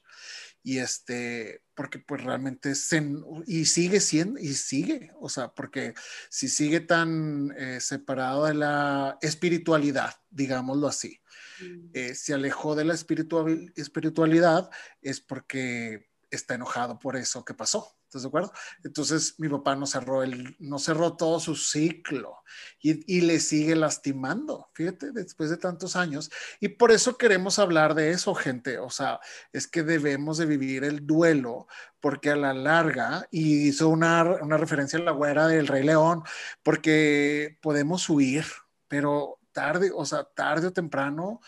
Y 0.64 0.78
este, 0.80 1.64
porque 1.80 1.98
pues 2.00 2.22
realmente 2.22 2.76
se, 2.76 3.02
y 3.48 3.64
sigue 3.64 4.02
siendo, 4.02 4.38
y 4.38 4.54
sigue, 4.54 5.14
o 5.22 5.30
sea, 5.30 5.54
porque 5.54 5.94
si 6.30 6.50
sigue 6.50 6.82
tan 6.82 7.56
eh, 7.58 7.80
separado 7.80 8.48
de 8.48 8.54
la 8.54 9.18
espiritualidad, 9.22 10.14
digámoslo 10.30 10.88
así, 10.88 11.22
mm. 11.62 11.92
eh, 11.94 12.16
se 12.16 12.34
alejó 12.34 12.76
de 12.76 12.84
la 12.84 12.96
espiritualidad 12.96 14.70
es 15.02 15.22
porque 15.22 16.10
está 16.30 16.56
enojado 16.56 17.00
por 17.00 17.16
eso 17.16 17.46
que 17.46 17.54
pasó. 17.54 17.98
¿Estás 18.10 18.24
de 18.24 18.30
acuerdo? 18.30 18.52
Entonces 18.84 19.36
mi 19.38 19.48
papá 19.50 19.76
no 19.76 19.86
cerró, 19.86 20.24
el, 20.24 20.56
no 20.58 20.80
cerró 20.80 21.16
todo 21.16 21.40
su 21.40 21.56
ciclo 21.56 22.38
y, 22.82 23.18
y, 23.18 23.22
le 23.22 23.40
sigue 23.40 23.76
lastimando, 23.76 24.68
fíjate, 24.74 25.12
después 25.12 25.52
de 25.52 25.58
tantos 25.58 25.96
años. 25.96 26.32
Y 26.60 26.70
por 26.70 26.92
eso 26.92 27.20
queremos 27.20 27.60
hablar 27.60 27.94
de 27.94 28.10
eso, 28.10 28.34
gente. 28.34 28.80
O 28.80 28.90
sea, 28.90 29.20
es 29.54 29.68
que 29.68 29.84
debemos 29.84 30.40
de 30.40 30.48
vivir 30.48 30.86
el 30.86 31.06
duelo 31.06 31.68
porque 32.00 32.32
a 32.32 32.36
la 32.36 32.52
larga, 32.52 33.28
y 33.30 33.68
hizo 33.68 33.90
una, 33.90 34.24
una 34.42 34.58
referencia 34.58 34.98
a 34.98 35.04
la 35.04 35.12
güera 35.12 35.46
del 35.46 35.68
Rey 35.68 35.84
León, 35.84 36.24
porque 36.64 37.60
podemos 37.62 38.10
huir, 38.10 38.46
pero 38.88 39.38
tarde, 39.52 39.92
o 39.94 40.04
sea, 40.04 40.24
tarde 40.24 40.66
o 40.66 40.74
temprano 40.74 41.42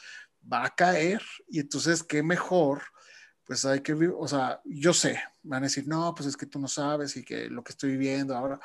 va 0.51 0.65
a 0.65 0.75
caer. 0.75 1.23
Y 1.49 1.59
entonces, 1.59 2.03
qué 2.03 2.21
mejor 2.21 2.83
pues 3.45 3.65
hay 3.65 3.81
que, 3.81 3.93
o 3.93 4.27
sea, 4.27 4.61
yo 4.65 4.93
sé, 4.93 5.19
van 5.43 5.63
a 5.63 5.67
decir, 5.67 5.87
no, 5.87 6.13
pues 6.15 6.27
es 6.27 6.37
que 6.37 6.45
tú 6.45 6.59
no 6.59 6.67
sabes 6.67 7.17
y 7.17 7.23
que 7.23 7.49
lo 7.49 7.63
que 7.63 7.71
estoy 7.71 7.91
viviendo 7.91 8.35
ahora, 8.35 8.59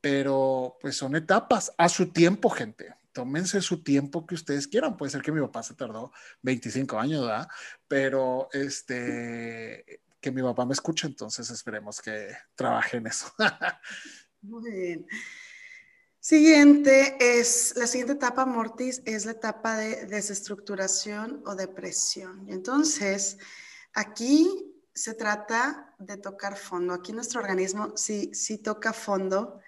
pero 0.00 0.78
pues 0.80 0.96
son 0.96 1.16
etapas 1.16 1.72
a 1.78 1.88
su 1.88 2.12
tiempo, 2.12 2.50
gente. 2.50 2.94
Tómense 3.12 3.60
su 3.60 3.82
tiempo 3.82 4.26
que 4.26 4.34
ustedes 4.34 4.66
quieran. 4.66 4.96
Puede 4.96 5.12
ser 5.12 5.22
que 5.22 5.32
mi 5.32 5.40
papá 5.40 5.62
se 5.62 5.74
tardó 5.74 6.12
25 6.42 6.98
años, 6.98 7.26
¿verdad? 7.26 7.46
Pero 7.86 8.48
este, 8.52 10.00
que 10.20 10.30
mi 10.30 10.40
papá 10.40 10.64
me 10.64 10.72
escuche, 10.72 11.06
entonces 11.06 11.50
esperemos 11.50 12.00
que 12.00 12.30
trabaje 12.54 12.96
en 12.96 13.06
eso. 13.06 13.26
Muy 14.40 14.70
bien. 14.70 15.06
Siguiente 16.18 17.16
es, 17.18 17.74
la 17.76 17.88
siguiente 17.88 18.12
etapa, 18.12 18.46
Mortis, 18.46 19.02
es 19.04 19.26
la 19.26 19.32
etapa 19.32 19.76
de 19.76 20.06
desestructuración 20.06 21.42
o 21.44 21.56
depresión. 21.56 22.46
Entonces, 22.48 23.38
Aquí 23.94 24.72
se 24.94 25.14
trata 25.14 25.94
de 25.98 26.16
tocar 26.16 26.56
fondo. 26.56 26.94
Aquí 26.94 27.12
nuestro 27.12 27.40
organismo 27.40 27.96
sí, 27.96 28.30
sí 28.34 28.58
toca 28.58 28.92
fondo 28.92 29.60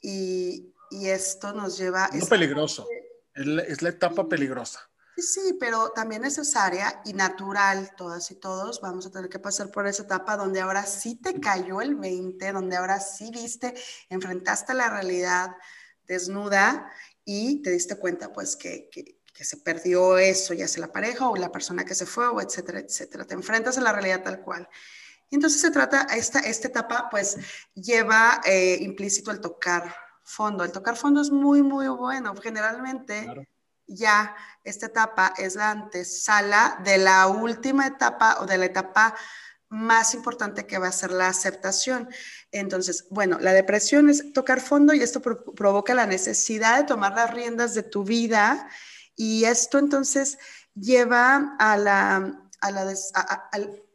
y, 0.00 0.68
esto 0.90 1.54
nos 1.54 1.78
lleva... 1.78 2.10
Es 2.12 2.28
peligroso, 2.28 2.86
es 3.34 3.80
la, 3.80 3.88
etapa 3.88 4.28
peligrosa. 4.28 4.78
Sí, 5.16 5.22
sí, 5.22 5.56
pero 5.58 5.90
también 5.90 6.20
necesaria 6.20 7.00
y 7.06 7.14
natural, 7.14 7.94
todas 7.96 8.30
y 8.30 8.34
todos 8.34 8.82
vamos 8.82 9.06
a 9.06 9.10
tener 9.10 9.30
que 9.30 9.38
pasar 9.38 9.70
por 9.70 9.86
esa 9.86 10.02
etapa 10.02 10.36
donde 10.36 10.60
ahora 10.60 10.84
sí 10.84 11.14
te 11.14 11.40
cayó 11.40 11.80
el 11.80 11.94
20, 11.94 12.52
donde 12.52 12.76
ahora 12.76 13.00
sí 13.00 13.30
viste, 13.30 13.74
enfrentaste 14.10 14.74
la 14.74 14.90
realidad 14.90 15.56
desnuda 16.06 16.92
y 17.24 17.62
te 17.62 17.70
diste 17.70 17.96
cuenta 17.96 18.32
pues 18.32 18.56
que, 18.56 18.90
que, 18.90 19.21
que 19.32 19.44
se 19.44 19.56
perdió 19.56 20.18
eso, 20.18 20.54
ya 20.54 20.68
sea 20.68 20.82
la 20.82 20.92
pareja 20.92 21.28
o 21.28 21.36
la 21.36 21.50
persona 21.50 21.84
que 21.84 21.94
se 21.94 22.06
fue, 22.06 22.28
o 22.28 22.40
etcétera, 22.40 22.80
etcétera. 22.80 23.24
Te 23.24 23.34
enfrentas 23.34 23.78
a 23.78 23.80
la 23.80 23.92
realidad 23.92 24.22
tal 24.22 24.40
cual. 24.40 24.68
Y 25.30 25.36
entonces 25.36 25.60
se 25.60 25.70
trata, 25.70 26.06
esta, 26.14 26.40
esta 26.40 26.68
etapa 26.68 27.08
pues 27.10 27.38
lleva 27.74 28.40
eh, 28.44 28.76
implícito 28.80 29.30
el 29.30 29.40
tocar 29.40 29.94
fondo. 30.22 30.62
El 30.62 30.72
tocar 30.72 30.96
fondo 30.96 31.22
es 31.22 31.30
muy, 31.30 31.62
muy 31.62 31.88
bueno. 31.88 32.34
Generalmente 32.36 33.48
ya 33.86 34.36
esta 34.62 34.86
etapa 34.86 35.32
es 35.38 35.54
la 35.54 35.70
antesala 35.70 36.78
de 36.84 36.98
la 36.98 37.26
última 37.28 37.86
etapa 37.86 38.38
o 38.40 38.46
de 38.46 38.58
la 38.58 38.66
etapa 38.66 39.14
más 39.70 40.12
importante 40.12 40.66
que 40.66 40.76
va 40.76 40.88
a 40.88 40.92
ser 40.92 41.10
la 41.10 41.28
aceptación. 41.28 42.10
Entonces, 42.50 43.06
bueno, 43.08 43.38
la 43.40 43.54
depresión 43.54 44.10
es 44.10 44.34
tocar 44.34 44.60
fondo 44.60 44.92
y 44.92 45.00
esto 45.00 45.22
provoca 45.22 45.94
la 45.94 46.06
necesidad 46.06 46.76
de 46.76 46.84
tomar 46.84 47.14
las 47.14 47.32
riendas 47.32 47.72
de 47.72 47.82
tu 47.82 48.04
vida 48.04 48.68
y 49.16 49.44
esto 49.44 49.78
entonces 49.78 50.38
lleva 50.74 51.56
a, 51.58 51.76
la, 51.76 52.48
a, 52.60 52.70
la 52.70 52.94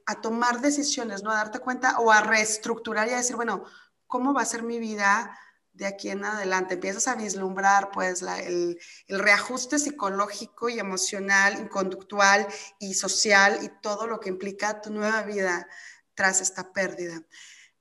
a, 0.05 0.21
tomar 0.21 0.61
decisiones, 0.61 1.23
¿no? 1.23 1.31
A 1.31 1.37
darte 1.37 1.59
cuenta 1.59 1.99
o 1.99 2.11
a 2.11 2.21
reestructurar 2.21 3.07
y 3.07 3.13
a 3.13 3.17
decir, 3.17 3.35
bueno, 3.35 3.63
¿cómo 4.05 4.33
va 4.33 4.41
a 4.41 4.45
ser 4.45 4.63
mi 4.63 4.79
vida 4.79 5.37
de 5.73 5.85
aquí 5.85 6.09
en 6.09 6.23
adelante? 6.23 6.75
Empiezas 6.75 7.07
a 7.07 7.15
vislumbrar, 7.15 7.91
pues, 7.91 8.21
el, 8.21 8.79
el, 9.07 9.19
reajuste 9.19 9.79
psicológico 9.79 10.69
y 10.69 10.79
emocional 10.79 11.61
y 11.61 11.67
conductual 11.67 12.47
y 12.79 12.93
social 12.93 13.59
y 13.63 13.69
todo 13.81 14.07
lo 14.07 14.19
que 14.19 14.29
implica 14.29 14.81
tu 14.81 14.91
nueva 14.91 15.23
vida 15.23 15.67
tras 16.13 16.41
esta 16.41 16.71
pérdida. 16.71 17.21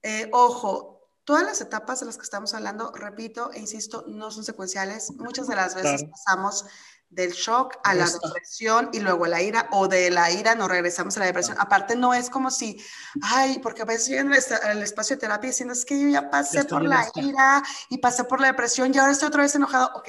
Eh, 0.03 0.29
ojo, 0.33 0.97
Todas 1.27 1.43
las 1.43 1.61
etapas 1.61 1.99
de 1.99 2.07
las 2.07 2.19
que 2.19 2.23
estamos 2.23 2.55
hablando, 2.55 2.93
repito 2.93 3.51
e 3.53 3.59
insisto, 3.59 4.05
no 4.07 4.31
son 4.31 4.45
secuenciales. 4.45 5.11
Muchas 5.17 5.49
de 5.49 5.57
las 5.57 5.75
veces 5.75 6.05
pasamos 6.05 6.67
del 7.09 7.33
shock 7.33 7.79
a 7.85 7.95
la 7.95 8.07
depresión 8.11 8.91
y 8.93 9.01
luego 9.01 9.25
a 9.25 9.29
la 9.29 9.43
ira, 9.43 9.69
o 9.73 9.89
de 9.89 10.11
la 10.11 10.31
ira 10.31 10.55
nos 10.55 10.69
regresamos 10.69 11.17
a 11.17 11.21
la 11.21 11.27
depresión. 11.27 11.57
Aparte, 11.59 11.97
no 11.97 12.15
es 12.15 12.31
como 12.31 12.51
si, 12.51 12.83
ay, 13.23 13.59
porque 13.63 13.83
a 13.83 13.85
veces 13.85 14.09
yo 14.09 14.17
en 14.17 14.33
el, 14.33 14.83
espacio 14.83 15.17
de 15.17 15.21
terapia 15.21 15.51
diciendo, 15.51 15.73
es 15.73 15.85
que 15.85 16.01
yo 16.01 16.09
ya 16.09 16.31
pasé 16.31 16.65
por 16.65 16.83
la 16.83 17.09
ira 17.15 17.63
y 17.89 17.99
pasé 17.99 18.25
por 18.25 18.41
la 18.41 18.49
depresión 18.49 18.95
y 18.95 18.99
ahora 18.99 19.13
estoy 19.13 19.29
otra 19.29 19.43
vez 19.43 19.55
enojado. 19.55 19.91
Ok, 19.95 20.09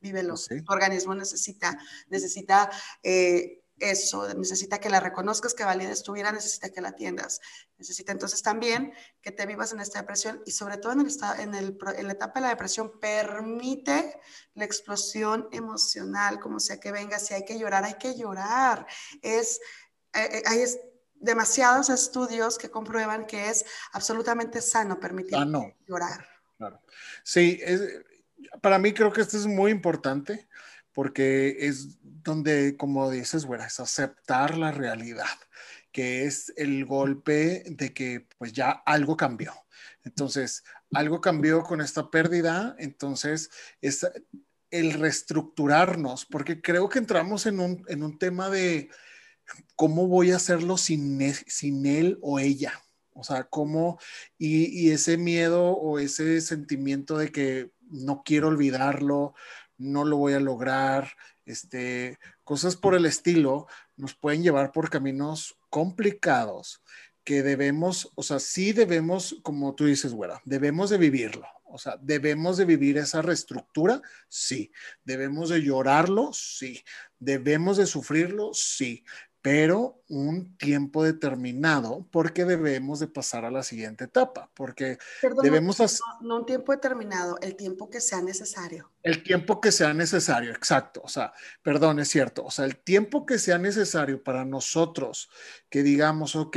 vívelo. 0.00 0.34
Pues 0.34 0.64
tu 0.64 0.72
organismo 0.72 1.14
necesita, 1.14 1.78
necesita 2.08 2.70
eh, 3.02 3.63
eso, 3.78 4.32
necesita 4.34 4.78
que 4.78 4.88
la 4.88 5.00
reconozcas, 5.00 5.54
que 5.54 5.64
valides 5.64 6.02
tu 6.02 6.12
vida, 6.12 6.30
necesita 6.30 6.70
que 6.70 6.80
la 6.80 6.90
atiendas. 6.90 7.40
Necesita 7.76 8.12
entonces 8.12 8.42
también 8.42 8.92
que 9.20 9.32
te 9.32 9.46
vivas 9.46 9.72
en 9.72 9.80
esta 9.80 10.00
depresión 10.00 10.42
y 10.46 10.52
sobre 10.52 10.76
todo 10.76 10.92
en, 10.92 11.00
el, 11.00 11.10
en, 11.38 11.54
el, 11.54 11.78
en 11.96 12.06
la 12.06 12.12
etapa 12.12 12.40
de 12.40 12.42
la 12.42 12.48
depresión, 12.50 12.98
permite 13.00 14.20
la 14.54 14.64
explosión 14.64 15.48
emocional, 15.50 16.38
como 16.38 16.60
sea 16.60 16.78
que 16.78 16.92
venga, 16.92 17.18
si 17.18 17.34
hay 17.34 17.44
que 17.44 17.58
llorar, 17.58 17.84
hay 17.84 17.94
que 17.94 18.16
llorar. 18.16 18.86
Es, 19.22 19.60
eh, 20.12 20.28
eh, 20.32 20.42
hay 20.46 20.64
demasiados 21.14 21.90
estudios 21.90 22.58
que 22.58 22.70
comprueban 22.70 23.26
que 23.26 23.48
es 23.48 23.64
absolutamente 23.92 24.60
sano 24.60 25.00
permitir 25.00 25.38
llorar. 25.86 26.28
Claro. 26.58 26.80
Sí, 27.24 27.60
para 28.60 28.78
mí 28.78 28.92
creo 28.92 29.12
que 29.12 29.22
esto 29.22 29.36
es 29.36 29.46
muy 29.46 29.70
importante 29.70 30.48
porque 30.94 31.56
es 31.60 31.98
donde, 32.02 32.76
como 32.76 33.10
dices, 33.10 33.44
bueno, 33.44 33.64
es 33.64 33.78
aceptar 33.80 34.56
la 34.56 34.72
realidad, 34.72 35.26
que 35.92 36.24
es 36.24 36.52
el 36.56 36.86
golpe 36.86 37.64
de 37.66 37.92
que 37.92 38.26
pues 38.38 38.52
ya 38.52 38.70
algo 38.70 39.16
cambió. 39.16 39.52
Entonces, 40.04 40.64
algo 40.92 41.20
cambió 41.20 41.62
con 41.62 41.80
esta 41.80 42.10
pérdida, 42.10 42.76
entonces 42.78 43.50
es 43.80 44.06
el 44.70 44.92
reestructurarnos, 44.94 46.24
porque 46.26 46.60
creo 46.60 46.88
que 46.88 46.98
entramos 46.98 47.46
en 47.46 47.60
un, 47.60 47.84
en 47.88 48.02
un 48.02 48.18
tema 48.18 48.48
de 48.48 48.90
cómo 49.76 50.06
voy 50.06 50.30
a 50.30 50.36
hacerlo 50.36 50.76
sin, 50.76 51.20
e, 51.20 51.34
sin 51.34 51.86
él 51.86 52.18
o 52.22 52.38
ella. 52.38 52.80
O 53.12 53.22
sea, 53.22 53.44
cómo, 53.44 53.98
y, 54.38 54.66
y 54.66 54.90
ese 54.90 55.16
miedo 55.16 55.72
o 55.76 55.98
ese 55.98 56.40
sentimiento 56.40 57.16
de 57.16 57.30
que 57.30 57.70
no 57.88 58.22
quiero 58.24 58.48
olvidarlo, 58.48 59.34
no 59.78 60.04
lo 60.04 60.16
voy 60.16 60.34
a 60.34 60.40
lograr, 60.40 61.12
este, 61.46 62.18
cosas 62.42 62.76
por 62.76 62.94
el 62.94 63.06
estilo, 63.06 63.66
nos 63.96 64.14
pueden 64.14 64.42
llevar 64.42 64.72
por 64.72 64.90
caminos 64.90 65.56
complicados 65.70 66.82
que 67.24 67.42
debemos, 67.42 68.12
o 68.14 68.22
sea, 68.22 68.38
sí 68.38 68.72
debemos, 68.72 69.36
como 69.42 69.74
tú 69.74 69.86
dices, 69.86 70.12
güera, 70.12 70.40
debemos 70.44 70.90
de 70.90 70.98
vivirlo. 70.98 71.46
O 71.66 71.78
sea, 71.78 71.96
debemos 72.00 72.56
de 72.56 72.66
vivir 72.66 72.98
esa 72.98 73.20
reestructura, 73.20 74.00
sí. 74.28 74.70
Debemos 75.02 75.48
de 75.48 75.60
llorarlo, 75.60 76.32
sí. 76.32 76.84
Debemos 77.18 77.78
de 77.78 77.86
sufrirlo, 77.86 78.50
sí 78.54 79.04
pero 79.44 80.02
un 80.08 80.56
tiempo 80.56 81.04
determinado 81.04 82.08
porque 82.10 82.46
debemos 82.46 82.98
de 83.00 83.08
pasar 83.08 83.44
a 83.44 83.50
la 83.50 83.62
siguiente 83.62 84.04
etapa, 84.04 84.50
porque 84.54 84.96
debemos 85.42 85.82
hacer... 85.82 86.00
No, 86.22 86.38
un 86.38 86.46
tiempo 86.46 86.72
determinado, 86.72 87.36
el 87.42 87.54
tiempo 87.54 87.90
que 87.90 88.00
sea 88.00 88.22
necesario. 88.22 88.90
El 89.02 89.22
tiempo 89.22 89.60
que 89.60 89.70
sea 89.70 89.92
necesario, 89.92 90.50
exacto, 90.50 91.02
o 91.04 91.08
sea, 91.08 91.34
perdón, 91.62 91.98
es 91.98 92.08
cierto, 92.08 92.42
o 92.42 92.50
sea, 92.50 92.64
el 92.64 92.78
tiempo 92.78 93.26
que 93.26 93.38
sea 93.38 93.58
necesario 93.58 94.22
para 94.22 94.46
nosotros 94.46 95.28
que 95.68 95.82
digamos, 95.82 96.36
ok, 96.36 96.56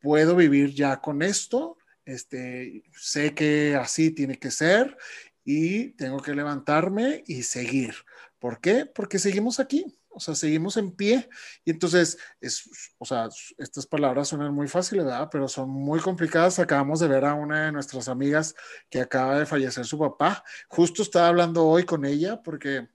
puedo 0.00 0.34
vivir 0.34 0.74
ya 0.74 1.00
con 1.00 1.22
esto, 1.22 1.78
este, 2.04 2.82
sé 3.00 3.32
que 3.32 3.76
así 3.76 4.10
tiene 4.10 4.40
que 4.40 4.50
ser 4.50 4.96
y 5.44 5.90
tengo 5.90 6.20
que 6.20 6.34
levantarme 6.34 7.22
y 7.28 7.44
seguir. 7.44 7.94
¿Por 8.40 8.60
qué? 8.60 8.86
Porque 8.86 9.20
seguimos 9.20 9.60
aquí 9.60 9.96
o 10.16 10.20
sea, 10.20 10.34
seguimos 10.34 10.78
en 10.78 10.92
pie. 10.92 11.28
Y 11.64 11.70
entonces, 11.70 12.16
es, 12.40 12.94
o 12.96 13.04
sea, 13.04 13.28
estas 13.58 13.86
palabras 13.86 14.28
suenan 14.28 14.54
muy 14.54 14.66
fáciles, 14.66 15.04
¿verdad? 15.04 15.28
Pero 15.30 15.46
son 15.46 15.68
muy 15.68 16.00
complicadas. 16.00 16.58
Acabamos 16.58 17.00
de 17.00 17.08
ver 17.08 17.26
a 17.26 17.34
una 17.34 17.66
de 17.66 17.72
nuestras 17.72 18.08
amigas 18.08 18.54
que 18.88 19.00
acaba 19.00 19.38
de 19.38 19.44
fallecer 19.44 19.84
su 19.84 19.98
papá. 19.98 20.42
Justo 20.68 21.02
estaba 21.02 21.28
hablando 21.28 21.66
hoy 21.66 21.84
con 21.84 22.06
ella 22.06 22.42
porque 22.42 22.88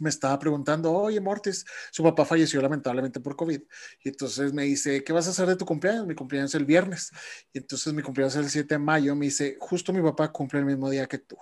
me 0.00 0.08
estaba 0.08 0.38
preguntando, 0.40 0.92
oye, 0.92 1.20
Mortis, 1.20 1.64
su 1.92 2.02
papá 2.02 2.24
falleció 2.24 2.60
lamentablemente 2.60 3.20
por 3.20 3.36
COVID. 3.36 3.60
Y 4.02 4.08
entonces 4.08 4.52
me 4.52 4.64
dice, 4.64 5.04
¿qué 5.04 5.12
vas 5.12 5.28
a 5.28 5.30
hacer 5.30 5.46
de 5.46 5.56
tu 5.56 5.64
cumpleaños? 5.64 6.04
Mi 6.04 6.16
cumpleaños 6.16 6.50
es 6.50 6.56
el 6.56 6.64
viernes. 6.64 7.12
Y 7.52 7.58
entonces 7.58 7.92
mi 7.92 8.02
cumpleaños 8.02 8.34
es 8.34 8.44
el 8.44 8.50
7 8.50 8.74
de 8.74 8.78
mayo. 8.80 9.14
Me 9.14 9.26
dice, 9.26 9.56
justo 9.60 9.92
mi 9.92 10.02
papá 10.02 10.32
cumple 10.32 10.58
el 10.58 10.64
mismo 10.64 10.90
día 10.90 11.06
que 11.06 11.18
tú. 11.18 11.36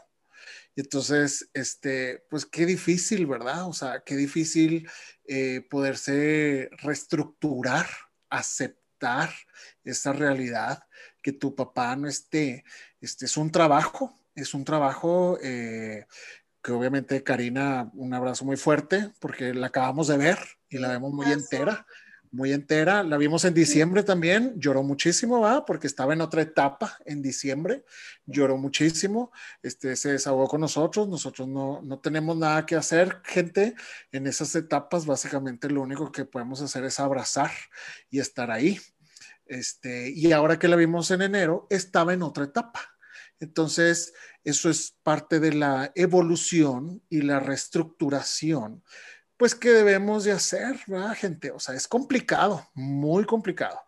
Y 0.78 0.82
entonces, 0.82 1.50
este, 1.54 2.24
pues 2.30 2.46
qué 2.46 2.64
difícil, 2.64 3.26
¿verdad? 3.26 3.66
O 3.66 3.72
sea, 3.72 4.04
qué 4.06 4.14
difícil 4.14 4.88
eh, 5.26 5.66
poderse 5.68 6.70
reestructurar, 6.84 7.88
aceptar 8.30 9.28
esa 9.82 10.12
realidad, 10.12 10.84
que 11.20 11.32
tu 11.32 11.56
papá 11.56 11.96
no 11.96 12.06
esté. 12.06 12.62
Este 13.00 13.24
es 13.24 13.36
un 13.36 13.50
trabajo, 13.50 14.14
es 14.36 14.54
un 14.54 14.64
trabajo 14.64 15.36
eh, 15.42 16.06
que 16.62 16.70
obviamente 16.70 17.24
Karina, 17.24 17.90
un 17.94 18.14
abrazo 18.14 18.44
muy 18.44 18.56
fuerte 18.56 19.10
porque 19.18 19.54
la 19.54 19.66
acabamos 19.66 20.06
de 20.06 20.16
ver 20.16 20.38
y 20.68 20.78
la 20.78 20.90
vemos 20.90 21.12
muy 21.12 21.26
entera, 21.32 21.88
muy 22.30 22.52
entera. 22.52 23.02
La 23.02 23.16
vimos 23.16 23.44
en 23.44 23.54
diciembre 23.54 24.02
también, 24.02 24.54
lloró 24.56 24.82
muchísimo, 24.82 25.40
¿va? 25.40 25.64
Porque 25.64 25.86
estaba 25.86 26.12
en 26.12 26.20
otra 26.20 26.42
etapa 26.42 26.98
en 27.04 27.22
diciembre, 27.22 27.84
lloró 28.26 28.56
muchísimo, 28.56 29.32
este, 29.62 29.96
se 29.96 30.12
desahogó 30.12 30.48
con 30.48 30.60
nosotros, 30.60 31.08
nosotros 31.08 31.48
no, 31.48 31.80
no 31.82 31.98
tenemos 31.98 32.36
nada 32.36 32.66
que 32.66 32.76
hacer, 32.76 33.20
gente, 33.24 33.74
en 34.12 34.26
esas 34.26 34.54
etapas 34.54 35.06
básicamente 35.06 35.70
lo 35.70 35.82
único 35.82 36.12
que 36.12 36.24
podemos 36.24 36.60
hacer 36.60 36.84
es 36.84 37.00
abrazar 37.00 37.50
y 38.10 38.18
estar 38.18 38.50
ahí. 38.50 38.78
Este, 39.46 40.10
y 40.10 40.32
ahora 40.32 40.58
que 40.58 40.68
la 40.68 40.76
vimos 40.76 41.10
en 41.10 41.22
enero, 41.22 41.66
estaba 41.70 42.12
en 42.12 42.22
otra 42.22 42.44
etapa 42.44 42.98
entonces, 43.40 44.14
eso 44.44 44.68
es 44.68 44.96
parte 45.02 45.40
de 45.40 45.52
la 45.52 45.92
evolución 45.94 47.02
y 47.08 47.22
la 47.22 47.40
reestructuración, 47.40 48.82
pues 49.38 49.54
que 49.54 49.70
debemos 49.70 50.24
de 50.24 50.32
hacer, 50.32 50.78
¿verdad, 50.86 51.14
gente? 51.14 51.50
O 51.50 51.60
sea, 51.60 51.74
es 51.74 51.88
complicado, 51.88 52.68
muy 52.74 53.24
complicado, 53.24 53.80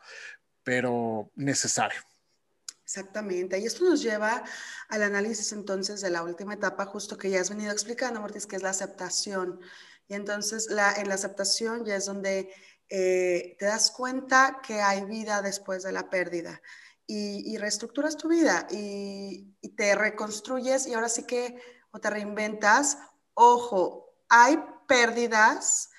pero 0.62 1.30
necesario. 1.34 2.00
Exactamente. 2.84 3.58
Y 3.58 3.66
esto 3.66 3.84
nos 3.84 4.02
lleva 4.02 4.42
al 4.88 5.02
análisis 5.02 5.52
entonces 5.52 6.00
de 6.00 6.10
la 6.10 6.22
última 6.22 6.54
etapa, 6.54 6.86
justo 6.86 7.18
que 7.18 7.30
ya 7.30 7.40
has 7.40 7.50
venido 7.50 7.70
explicando, 7.70 8.20
Mortis, 8.20 8.46
que 8.46 8.56
es 8.56 8.62
la 8.62 8.70
aceptación. 8.70 9.60
Y 10.08 10.14
entonces 10.14 10.70
la, 10.70 10.92
en 10.94 11.08
la 11.08 11.14
aceptación 11.14 11.84
ya 11.84 11.96
es 11.96 12.06
donde 12.06 12.52
eh, 12.88 13.56
te 13.58 13.66
das 13.66 13.92
cuenta 13.92 14.60
que 14.66 14.80
hay 14.80 15.04
vida 15.04 15.42
después 15.42 15.82
de 15.84 15.92
la 15.92 16.10
pérdida 16.10 16.60
y, 17.06 17.56
reestructuras 17.58 18.16
tu 18.16 18.28
vida 18.28 18.66
y, 18.70 19.52
te 19.76 19.94
reconstruyes 19.94 20.86
y 20.86 20.94
ahora 20.94 21.08
sí 21.08 21.24
que 21.24 21.56
o 21.92 22.00
te 22.00 22.10
reinventas. 22.10 22.98
Ojo, 23.34 24.14
hay 24.28 24.58
pérdidas. 24.90 25.90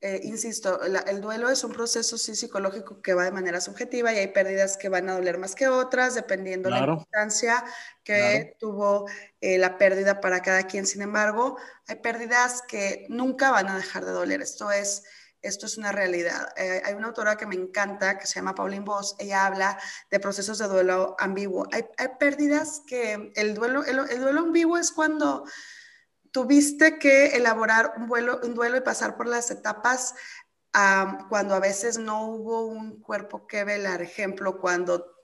Eh, 0.00 0.20
insisto, 0.22 0.80
el 0.82 1.20
duelo 1.20 1.50
es 1.50 1.64
un 1.64 1.72
proceso 1.72 2.16
psicológico 2.16 3.02
que 3.02 3.14
va 3.14 3.24
de 3.24 3.32
manera 3.32 3.60
subjetiva 3.60 4.12
y 4.12 4.18
hay 4.18 4.28
pérdidas 4.28 4.76
que 4.76 4.88
van 4.88 5.08
a 5.08 5.14
doler 5.14 5.38
más 5.38 5.54
que 5.54 5.68
otras, 5.68 6.14
dependiendo 6.14 6.68
de 6.68 6.76
la 6.76 6.86
importancia 6.86 7.64
que 8.04 8.56
tuvo 8.60 9.06
eh, 9.40 9.58
la 9.58 9.78
pérdida 9.78 10.20
para 10.20 10.42
cada 10.42 10.62
quien. 10.68 10.86
Sin 10.86 11.02
embargo, 11.02 11.58
hay 11.88 11.96
pérdidas 11.96 12.62
que 12.68 13.06
nunca 13.08 13.50
van 13.50 13.68
a 13.68 13.76
dejar 13.76 14.04
de 14.04 14.12
doler. 14.12 14.42
Esto 14.42 14.70
es 14.70 15.02
esto 15.46 15.66
es 15.66 15.78
una 15.78 15.92
realidad. 15.92 16.48
Eh, 16.56 16.82
hay 16.84 16.94
una 16.94 17.08
autora 17.08 17.36
que 17.36 17.46
me 17.46 17.54
encanta, 17.54 18.18
que 18.18 18.26
se 18.26 18.34
llama 18.34 18.54
Pauline 18.54 18.84
Voss, 18.84 19.14
ella 19.18 19.46
habla 19.46 19.78
de 20.10 20.20
procesos 20.20 20.58
de 20.58 20.66
duelo 20.66 21.16
ambiguo. 21.18 21.66
Hay, 21.72 21.84
pérdidas 22.18 22.82
que 22.86 23.32
el 23.34 23.54
duelo, 23.54 23.84
el, 23.84 24.20
duelo 24.20 24.40
ambiguo 24.40 24.76
es 24.76 24.90
cuando 24.90 25.44
tuviste 26.36 26.98
que 26.98 27.28
elaborar 27.28 27.94
un, 27.96 28.12
un 28.12 28.54
duelo 28.54 28.76
y 28.76 28.82
pasar 28.82 29.16
por 29.16 29.26
las 29.26 29.50
etapas 29.50 30.14
cuando 31.30 31.54
a 31.54 31.60
veces 31.60 31.96
no 31.96 32.26
hubo 32.26 32.66
un 32.66 33.00
cuerpo 33.00 33.46
que 33.46 33.64
velar. 33.64 34.02
Ejemplo, 34.02 34.60
cuando 34.60 35.14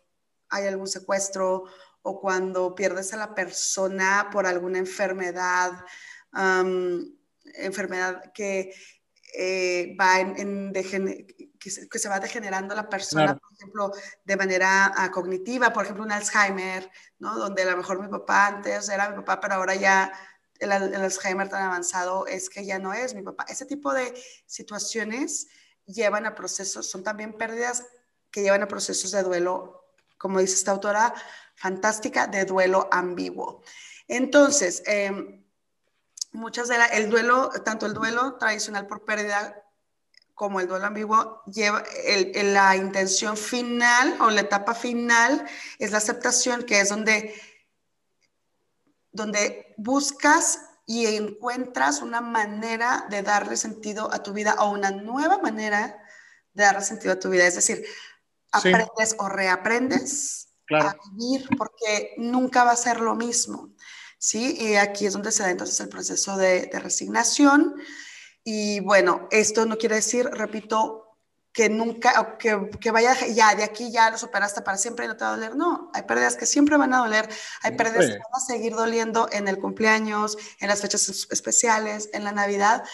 hay 0.48 0.66
algún 0.66 0.88
secuestro 0.88 1.64
o 2.00 2.18
cuando 2.18 2.74
pierdes 2.74 3.12
a 3.12 3.18
la 3.18 3.34
persona 3.34 4.30
por 4.32 4.46
alguna 4.46 4.78
enfermedad, 4.78 5.84
enfermedad 7.44 8.32
que 8.32 8.74
eh, 9.38 9.94
va 10.00 10.18
en, 10.18 10.72
que, 10.72 11.98
se, 11.98 12.08
va 12.08 12.20
degenerando 12.20 12.74
la 12.74 12.88
persona, 12.88 13.36
por 13.36 13.52
ejemplo, 13.52 13.92
de 14.24 14.36
manera 14.38 14.90
ah, 14.96 15.10
cognitiva, 15.10 15.74
por 15.74 15.84
ejemplo, 15.84 16.04
un 16.04 16.12
Alzheimer, 16.12 16.90
¿no? 17.18 17.36
Donde 17.36 17.64
a 17.64 17.72
lo 17.72 17.76
mejor 17.76 18.00
mi 18.00 18.08
papá 18.08 18.46
antes 18.46 18.88
era 18.88 19.10
mi 19.10 19.16
papá, 19.16 19.38
pero 19.40 19.54
ahora 19.56 19.74
ya 19.74 20.10
el, 20.64 20.72
Alzheimer 20.72 21.48
tan 21.48 21.62
avanzado 21.62 22.26
es 22.26 22.48
que 22.48 22.64
ya 22.64 22.78
no 22.78 22.92
es 22.92 23.14
mi 23.14 23.22
papá. 23.22 23.44
Ese 23.48 23.66
tipo 23.66 23.92
de 23.92 24.14
situaciones 24.46 25.48
llevan 25.86 26.26
a 26.26 26.34
procesos, 26.34 26.88
son 26.88 27.02
también 27.02 27.32
pérdidas 27.32 27.84
que 28.30 28.42
llevan 28.42 28.62
a 28.62 28.68
procesos 28.68 29.10
de 29.10 29.22
duelo, 29.22 29.86
como 30.18 30.38
dice 30.38 30.54
esta 30.54 30.70
autora, 30.70 31.14
fantástica, 31.54 32.26
de 32.26 32.44
duelo 32.44 32.88
ambiguo. 32.90 33.62
Entonces, 34.08 34.82
eh, 34.86 35.42
muchas 36.32 36.68
de 36.68 36.78
la, 36.78 36.86
el 36.86 37.10
duelo, 37.10 37.50
tanto 37.64 37.86
el 37.86 37.94
duelo 37.94 38.36
tradicional 38.36 38.86
por 38.86 39.04
pérdida 39.04 39.62
como 40.34 40.60
el 40.60 40.66
duelo 40.66 40.86
ambiguo, 40.86 41.42
lleva 41.46 41.84
el, 42.04 42.54
la 42.54 42.74
intención 42.74 43.36
final 43.36 44.16
o 44.20 44.30
la 44.30 44.40
etapa 44.40 44.74
final 44.74 45.46
es 45.78 45.92
la 45.92 45.98
aceptación, 45.98 46.64
que 46.64 46.80
es 46.80 46.88
donde, 46.88 47.34
donde 49.12 49.74
buscas 49.76 50.60
y 50.86 51.06
encuentras 51.06 52.02
una 52.02 52.20
manera 52.20 53.06
de 53.08 53.22
darle 53.22 53.56
sentido 53.56 54.12
a 54.12 54.22
tu 54.22 54.32
vida 54.32 54.56
o 54.58 54.70
una 54.70 54.90
nueva 54.90 55.38
manera 55.38 55.98
de 56.52 56.64
darle 56.64 56.82
sentido 56.82 57.14
a 57.14 57.18
tu 57.18 57.30
vida. 57.30 57.46
Es 57.46 57.54
decir, 57.54 57.84
aprendes 58.50 59.14
o 59.18 59.28
reaprendes 59.28 60.48
a 60.70 60.96
vivir 61.10 61.48
porque 61.56 62.14
nunca 62.16 62.64
va 62.64 62.72
a 62.72 62.76
ser 62.76 63.00
lo 63.00 63.14
mismo. 63.14 63.72
¿sí? 64.22 64.56
Y 64.58 64.76
aquí 64.76 65.06
es 65.06 65.14
donde 65.14 65.32
se 65.32 65.42
da 65.42 65.50
entonces 65.50 65.78
el 65.80 65.88
proceso 65.88 66.36
de, 66.36 66.70
resignación. 66.74 67.74
Y 68.44 68.80
bueno, 68.80 69.26
esto 69.32 69.66
no 69.66 69.76
quiere 69.76 69.96
decir, 69.96 70.26
repito, 70.26 71.11
que 71.52 71.68
nunca, 71.68 72.36
que, 72.38 72.70
que, 72.80 72.90
vaya 72.90 73.14
ya, 73.26 73.54
de 73.54 73.62
aquí 73.62 73.92
ya 73.92 74.10
lo 74.10 74.16
superaste 74.16 74.62
para 74.62 74.78
siempre 74.78 75.04
y 75.04 75.08
no 75.08 75.16
te 75.16 75.24
va 75.24 75.32
a 75.32 75.36
doler. 75.36 75.54
No, 75.54 75.90
hay 75.92 76.02
pérdidas 76.02 76.36
que 76.36 76.46
siempre 76.46 76.76
van 76.76 76.94
a 76.94 76.98
doler, 76.98 77.28
hay 77.62 77.76
pérdidas 77.76 78.06
que 78.06 78.18
van 78.18 78.32
a 78.32 78.40
seguir 78.40 78.74
doliendo 78.74 79.28
en 79.30 79.48
el 79.48 79.58
cumpleaños, 79.58 80.38
en 80.60 80.68
las 80.68 80.80
fechas 80.80 81.26
especiales, 81.30 82.08
en 82.14 82.24
la 82.24 82.32
Navidad, 82.32 82.84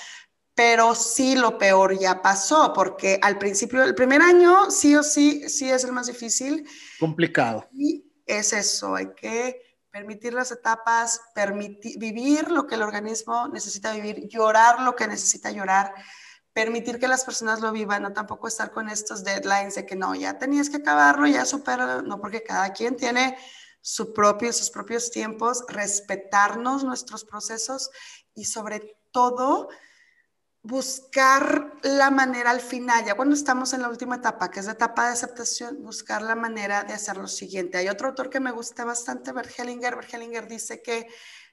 pero 0.55 0.97
sí 0.97 1.37
lo 1.37 1.57
peor 1.57 1.97
ya 1.97 2.21
pasó, 2.21 2.73
porque 2.73 3.21
al 3.23 3.39
principio, 3.39 3.85
el 3.85 3.95
primer 3.95 4.21
año, 4.23 4.73
sí 4.73 4.97
o 4.97 5.05
sí, 5.05 5.49
sí 5.49 5.71
es 5.71 5.85
el 5.85 5.93
más 5.93 6.09
difícil. 6.09 6.69
Complicado. 6.99 7.69
Y 7.73 8.05
es 8.27 8.53
eso, 8.53 8.97
hay 8.97 9.15
que 9.15 9.63
permitir 9.93 10.35
las 10.35 10.51
etapas, 10.51 11.21
permitir, 11.33 11.97
vivir 11.99 12.51
lo 12.51 12.67
que 12.67 12.75
el 12.75 12.83
organismo 12.83 13.47
necesita 13.47 13.93
vivir, 13.95 14.27
llorar 14.29 14.81
lo 14.81 14.97
que 14.97 15.07
necesita 15.07 15.53
llorar, 15.53 15.95
permitir 16.59 16.99
que 16.99 17.07
las 17.07 17.25
personas 17.25 17.61
lo 17.61 17.71
vivan, 17.71 18.03
no 18.03 18.13
tampoco 18.13 18.49
estar 18.49 18.73
con 18.73 18.89
estos 18.89 19.23
deadlines 19.23 19.77
de 19.77 19.87
que 19.87 19.95
no, 19.95 20.17
ya 20.17 20.39
tenías 20.39 20.69
que 20.69 20.79
acabarlo, 20.79 21.29
ya 21.29 21.45
superarlo, 21.45 22.03
no, 22.03 22.21
porque 22.21 22.43
cada 22.43 22.73
quien 22.73 22.97
tiene 22.97 23.39
su 23.81 24.13
propio, 24.13 24.53
sus 24.53 24.69
propios 24.69 25.13
tiempos, 25.13 25.65
respetarnos 25.69 26.83
nuestros 26.83 27.25
procesos 27.25 27.93
y 28.35 28.47
sobre 28.47 28.99
todo 29.13 29.69
buscar 30.63 31.75
la 31.83 32.11
manera 32.11 32.51
al 32.51 32.61
final, 32.61 33.05
ya 33.05 33.15
cuando 33.15 33.37
estamos 33.37 33.73
en 33.73 33.83
la 33.83 33.89
última 33.89 34.17
etapa, 34.17 34.51
que 34.51 34.59
es 34.59 34.67
la 34.67 34.73
etapa 34.73 35.07
de 35.07 35.13
aceptación, 35.13 35.85
buscar 35.85 36.23
la 36.23 36.35
manera 36.35 36.83
de 36.83 36.93
hacer 36.93 37.19
lo 37.19 37.29
siguiente. 37.29 37.79
Hay 37.79 37.89
otro 37.89 38.09
autor 38.09 38.31
que 38.31 38.41
me 38.41 38.51
gusta 38.51 38.85
bastante, 38.85 39.31
Bergelinger. 39.31 39.95
Bergelinger 39.95 40.49
dice 40.49 40.83
que 40.83 41.07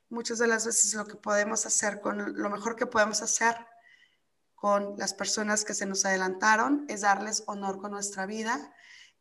muchas 0.10 0.40
de 0.40 0.48
las 0.48 0.66
veces 0.66 0.96
lo 0.96 1.06
que 1.06 1.16
podemos 1.16 1.68
hacer 1.68 2.02
con 2.02 2.42
lo 2.42 2.50
mejor 2.50 2.76
que 2.76 2.88
podemos 2.88 3.22
hacer 3.22 3.56
con 4.66 4.98
las 4.98 5.14
personas 5.14 5.64
que 5.64 5.76
se 5.76 5.86
nos 5.86 6.06
adelantaron 6.06 6.88
es 6.90 7.02
darles 7.02 7.44
honor 7.46 7.78
con 7.78 7.92
nuestra 7.92 8.26
vida. 8.26 8.74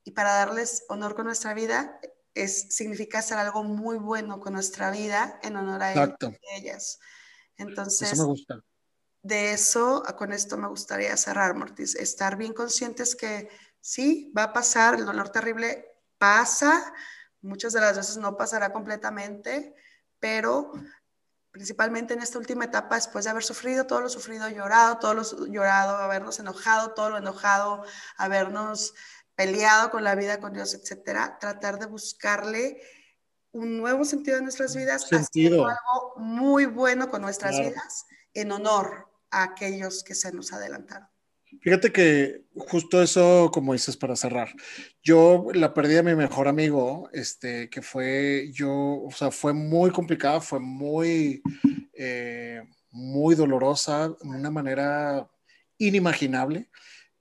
Y 0.02 0.12
para 0.12 0.32
darles 0.32 0.86
honor 0.88 1.14
con 1.14 1.26
nuestra 1.26 1.52
vida 1.52 2.00
es 2.32 2.74
significa 2.74 3.18
hacer 3.18 3.36
algo 3.36 3.62
muy 3.62 3.98
bueno 3.98 4.40
con 4.40 4.54
nuestra 4.54 4.90
vida 4.90 5.38
en 5.42 5.56
honor 5.56 5.82
a 5.82 6.16
ellas. 6.56 6.98
Entonces, 7.58 8.12
Eso 8.14 8.22
me 8.22 8.28
gusta. 8.28 8.64
de 9.20 9.52
eso, 9.52 10.02
con 10.16 10.32
esto 10.32 10.56
me 10.56 10.66
gustaría 10.66 11.14
cerrar, 11.18 11.54
Mortis, 11.54 11.94
estar 11.94 12.38
bien 12.38 12.54
conscientes 12.54 13.14
que 13.14 13.50
sí, 13.82 14.32
va 14.34 14.44
a 14.44 14.52
pasar, 14.54 14.94
el 14.94 15.04
dolor 15.04 15.28
terrible 15.28 15.84
pasa, 16.16 16.90
muchas 17.42 17.74
de 17.74 17.82
las 17.82 17.98
veces 17.98 18.16
no 18.16 18.38
pasará 18.38 18.72
completamente, 18.72 19.74
pero 20.18 20.72
principalmente 21.54 22.14
en 22.14 22.20
esta 22.20 22.36
última 22.36 22.64
etapa, 22.64 22.96
después 22.96 23.24
de 23.24 23.30
haber 23.30 23.44
sufrido 23.44 23.86
todo 23.86 24.00
lo 24.00 24.08
sufrido, 24.08 24.48
llorado, 24.48 24.98
todo 24.98 25.14
lo 25.14 25.46
llorado, 25.46 25.98
habernos 25.98 26.40
enojado, 26.40 26.94
todo 26.94 27.10
lo 27.10 27.18
enojado, 27.18 27.84
habernos 28.16 28.92
peleado 29.36 29.92
con 29.92 30.02
la 30.02 30.16
vida, 30.16 30.40
con 30.40 30.52
Dios, 30.52 30.74
etcétera, 30.74 31.38
tratar 31.38 31.78
de 31.78 31.86
buscarle 31.86 32.82
un 33.52 33.76
nuevo 33.76 34.04
sentido 34.04 34.38
en 34.38 34.42
nuestras 34.42 34.74
vidas, 34.74 35.06
sentido. 35.06 35.68
algo 35.68 36.14
muy 36.16 36.66
bueno 36.66 37.08
con 37.08 37.22
nuestras 37.22 37.56
vidas 37.56 38.06
en 38.32 38.50
honor 38.50 39.08
a 39.30 39.44
aquellos 39.44 40.02
que 40.02 40.16
se 40.16 40.32
nos 40.32 40.52
adelantaron. 40.52 41.08
Fíjate 41.60 41.92
que 41.92 42.44
justo 42.56 43.02
eso, 43.02 43.50
como 43.52 43.72
dices, 43.72 43.96
para 43.96 44.16
cerrar, 44.16 44.48
yo 45.02 45.46
la 45.54 45.74
perdí 45.74 45.96
a 45.96 46.02
mi 46.02 46.14
mejor 46.14 46.48
amigo, 46.48 47.08
este, 47.12 47.68
que 47.70 47.82
fue, 47.82 48.50
yo, 48.52 48.70
o 48.70 49.10
sea, 49.10 49.30
fue 49.30 49.52
muy 49.52 49.90
complicada, 49.90 50.40
fue 50.40 50.60
muy, 50.60 51.42
eh, 51.94 52.62
muy 52.90 53.34
dolorosa, 53.34 54.08
de 54.08 54.14
una 54.22 54.50
manera 54.50 55.28
inimaginable. 55.78 56.68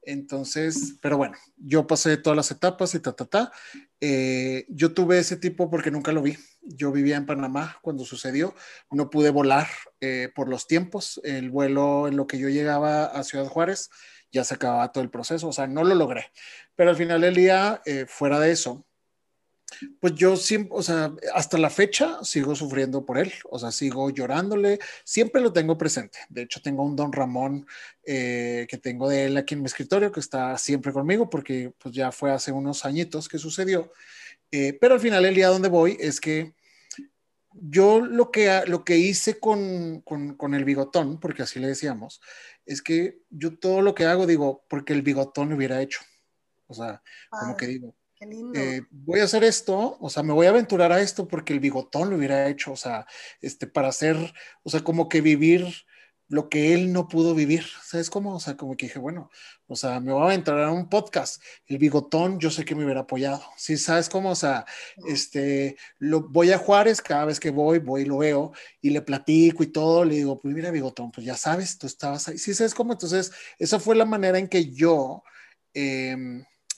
Entonces, 0.06 0.98
pero 1.02 1.18
bueno, 1.18 1.36
yo 1.56 1.88
pasé 1.88 2.18
todas 2.18 2.36
las 2.36 2.52
etapas 2.52 2.94
y 2.94 3.00
ta, 3.00 3.14
ta, 3.14 3.26
ta. 3.26 3.52
Eh, 4.02 4.66
yo 4.68 4.94
tuve 4.94 5.18
ese 5.18 5.38
tipo 5.38 5.70
porque 5.70 5.92
nunca 5.92 6.12
lo 6.12 6.22
vi. 6.22 6.38
Yo 6.62 6.92
vivía 6.92 7.16
en 7.16 7.26
Panamá 7.26 7.78
cuando 7.82 8.04
sucedió. 8.04 8.54
No 8.92 9.10
pude 9.10 9.30
volar 9.30 9.68
eh, 10.02 10.30
por 10.36 10.50
los 10.50 10.68
tiempos. 10.68 11.22
El 11.24 11.50
vuelo 11.50 12.10
en 12.10 12.18
lo 12.18 12.28
que 12.28 12.38
yo 12.38 12.50
llegaba 12.50 13.06
a 13.06 13.24
Ciudad 13.24 13.48
Juárez 13.48 13.90
ya 14.34 14.44
se 14.44 14.56
acababa 14.56 14.92
todo 14.92 15.04
el 15.04 15.10
proceso. 15.10 15.48
O 15.48 15.54
sea, 15.54 15.68
no 15.68 15.84
lo 15.84 15.96
logré. 15.96 16.26
Pero 16.76 16.90
al 16.90 16.98
final 16.98 17.22
del 17.22 17.36
día, 17.36 17.82
eh, 17.86 18.06
fuera 18.08 18.40
de 18.40 18.52
eso, 18.52 18.86
pues 20.00 20.14
yo 20.16 20.36
siempre, 20.36 20.78
o 20.78 20.84
sea, 20.84 21.14
hasta 21.34 21.58
la 21.58 21.70
fecha 21.70 22.24
sigo 22.24 22.56
sufriendo 22.56 23.06
por 23.06 23.18
él, 23.18 23.34
o 23.50 23.60
sea, 23.60 23.72
sigo 23.72 24.10
llorándole, 24.10 24.80
siempre 25.04 25.42
lo 25.42 25.54
tengo 25.54 25.78
presente. 25.78 26.20
De 26.30 26.44
hecho, 26.44 26.62
tengo 26.62 26.84
un 26.84 26.96
Don 26.96 27.12
Ramón 27.12 27.66
eh, 28.06 28.68
que 28.70 28.78
tengo 28.78 29.10
de 29.10 29.26
él 29.26 29.38
aquí 29.38 29.56
en 29.56 29.62
mi 29.62 29.68
escritorio, 29.68 30.12
que 30.12 30.20
está 30.20 30.58
siempre 30.58 30.92
conmigo, 30.92 31.30
porque 31.30 31.74
pues 31.80 31.94
ya 31.96 32.12
fue 32.12 32.32
hace 32.32 32.52
unos 32.52 32.86
añitos 32.86 33.28
que 33.28 33.38
sucedió. 33.38 33.92
Eh, 34.52 34.78
pero 34.80 34.96
al 34.96 35.00
final 35.00 35.26
el 35.26 35.36
día 35.36 35.48
donde 35.48 35.70
voy 35.70 35.98
es 36.00 36.20
que 36.20 36.54
yo 37.56 38.02
lo 38.02 38.32
que, 38.32 38.64
lo 38.68 38.84
que 38.84 38.98
hice 38.98 39.40
con, 39.40 40.02
con, 40.02 40.36
con, 40.36 40.54
el 40.54 40.66
bigotón, 40.66 41.20
porque 41.20 41.44
así 41.44 41.60
le 41.60 41.68
decíamos, 41.68 42.22
es 42.66 42.82
que 42.82 43.20
yo 43.30 43.58
todo 43.58 43.82
lo 43.82 43.94
que 43.96 44.06
hago 44.06 44.26
digo, 44.26 44.66
porque 44.70 44.94
el 44.94 45.02
bigotón 45.02 45.50
lo 45.50 45.56
hubiera 45.56 45.82
hecho. 45.82 46.02
O 46.68 46.74
sea, 46.74 47.04
como 47.30 47.56
que 47.56 47.68
digo, 47.68 47.96
eh, 48.56 48.82
voy 48.90 49.20
a 49.20 49.26
hacer 49.26 49.44
esto, 49.44 49.98
o 50.00 50.10
sea, 50.10 50.24
me 50.24 50.34
voy 50.34 50.48
a 50.48 50.50
aventurar 50.50 50.92
a 50.92 51.02
esto 51.02 51.28
porque 51.28 51.54
el 51.54 51.60
bigotón 51.60 52.10
lo 52.10 52.16
hubiera 52.16 52.48
hecho, 52.48 52.72
o 52.72 52.76
sea, 52.76 53.06
este, 53.42 53.68
para 53.68 53.90
hacer, 53.90 54.18
o 54.64 54.70
sea, 54.70 54.82
como 54.82 55.10
que 55.10 55.22
vivir 55.22 55.66
lo 56.28 56.50
que 56.50 56.74
él 56.74 56.92
no 56.94 57.08
pudo 57.08 57.36
vivir, 57.36 57.66
¿sabes 57.84 58.10
cómo? 58.10 58.36
O 58.36 58.40
sea, 58.40 58.58
como 58.58 58.76
que 58.76 58.88
dije, 58.88 59.00
bueno, 59.00 59.30
o 59.68 59.76
sea, 59.76 60.00
me 60.00 60.12
voy 60.12 60.22
a 60.22 60.26
aventurar 60.26 60.64
a 60.64 60.72
un 60.72 60.90
podcast, 60.90 61.42
el 61.68 61.78
bigotón 61.78 62.40
yo 62.40 62.50
sé 62.50 62.66
que 62.66 62.76
me 62.76 62.84
hubiera 62.84 63.02
apoyado, 63.02 63.44
¿sí? 63.58 63.78
¿Sabes 63.78 64.10
cómo? 64.10 64.32
O 64.32 64.36
sea, 64.36 64.66
este, 65.08 65.78
lo, 66.00 66.22
voy 66.30 66.52
a 66.52 66.58
Juárez, 66.58 67.02
cada 67.02 67.26
vez 67.26 67.40
que 67.40 67.52
voy, 67.52 67.80
voy 67.80 68.04
y 68.04 68.06
lo 68.06 68.18
veo 68.20 68.54
y 68.82 68.90
le 68.90 69.02
platico 69.02 69.64
y 69.64 69.68
todo, 69.68 70.06
le 70.06 70.16
digo, 70.16 70.40
pues 70.40 70.54
mira, 70.56 70.72
bigotón, 70.72 71.12
pues 71.12 71.26
ya 71.26 71.36
sabes, 71.36 71.78
tú 71.78 71.88
estabas 71.88 72.28
ahí, 72.28 72.38
¿sí 72.38 72.54
sabes 72.54 72.74
cómo? 72.74 72.94
Entonces, 72.94 73.32
esa 73.60 73.80
fue 73.80 73.96
la 73.96 74.06
manera 74.06 74.40
en 74.40 74.48
que 74.48 74.72
yo... 74.72 75.24
Eh, 75.74 76.16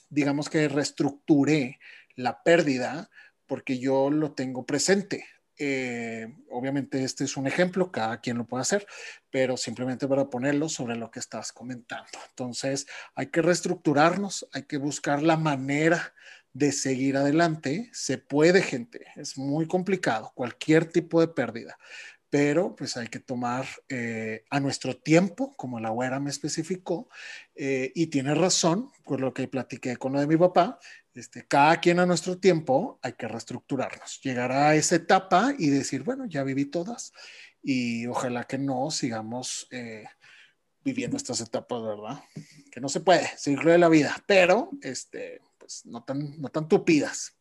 digamos 0.08 0.48
que 0.48 0.68
reestructuré 0.68 1.78
la 2.14 2.42
pérdida 2.42 3.10
porque 3.46 3.78
yo 3.78 4.10
lo 4.10 4.32
tengo 4.32 4.66
presente. 4.66 5.26
Eh, 5.58 6.28
obviamente 6.50 7.02
este 7.02 7.24
es 7.24 7.36
un 7.36 7.46
ejemplo, 7.46 7.90
cada 7.90 8.20
quien 8.20 8.38
lo 8.38 8.46
puede 8.46 8.62
hacer, 8.62 8.86
pero 9.30 9.56
simplemente 9.56 10.06
para 10.06 10.28
ponerlo 10.28 10.68
sobre 10.68 10.96
lo 10.96 11.10
que 11.10 11.20
estás 11.20 11.52
comentando. 11.52 12.18
Entonces 12.30 12.86
hay 13.14 13.26
que 13.26 13.42
reestructurarnos, 13.42 14.46
hay 14.52 14.64
que 14.64 14.76
buscar 14.76 15.22
la 15.22 15.36
manera 15.36 16.14
de 16.52 16.72
seguir 16.72 17.16
adelante. 17.16 17.90
Se 17.92 18.18
puede, 18.18 18.62
gente, 18.62 19.06
es 19.16 19.36
muy 19.36 19.66
complicado, 19.66 20.32
cualquier 20.34 20.86
tipo 20.86 21.20
de 21.20 21.28
pérdida, 21.28 21.78
pero 22.30 22.74
pues 22.74 22.96
hay 22.96 23.08
que 23.08 23.20
tomar 23.20 23.66
eh, 23.88 24.44
a 24.50 24.60
nuestro 24.60 24.96
tiempo, 24.96 25.54
como 25.56 25.80
la 25.80 25.90
güera 25.90 26.18
me 26.18 26.30
especificó, 26.30 27.08
eh, 27.54 27.92
y 27.94 28.08
tiene 28.08 28.34
razón, 28.34 28.90
por 29.04 29.20
lo 29.20 29.32
que 29.32 29.48
platiqué 29.48 29.96
con 29.96 30.12
lo 30.12 30.20
de 30.20 30.26
mi 30.26 30.36
papá, 30.36 30.78
este, 31.16 31.46
cada 31.46 31.80
quien 31.80 31.98
a 31.98 32.06
nuestro 32.06 32.38
tiempo 32.38 32.98
hay 33.02 33.14
que 33.14 33.28
reestructurarnos, 33.28 34.20
llegar 34.22 34.52
a 34.52 34.74
esa 34.74 34.96
etapa 34.96 35.54
y 35.58 35.70
decir, 35.70 36.02
bueno, 36.02 36.26
ya 36.26 36.42
viví 36.42 36.66
todas 36.66 37.12
y 37.62 38.06
ojalá 38.06 38.44
que 38.44 38.58
no 38.58 38.90
sigamos 38.90 39.66
eh, 39.70 40.04
viviendo 40.84 41.16
estas 41.16 41.40
etapas, 41.40 41.82
¿verdad? 41.82 42.22
Que 42.70 42.80
no 42.80 42.88
se 42.88 43.00
puede, 43.00 43.26
ciclo 43.36 43.72
de 43.72 43.78
la 43.78 43.88
vida, 43.88 44.16
pero 44.26 44.70
este, 44.82 45.40
pues 45.58 45.84
no 45.86 46.04
tan, 46.04 46.40
no 46.40 46.48
tan 46.50 46.68
tupidas. 46.68 47.34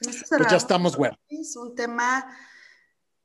Pues 0.00 0.24
ya 0.50 0.56
estamos, 0.56 0.96
güera. 0.96 1.18
Es 1.28 1.56
un 1.56 1.74
tema 1.74 2.26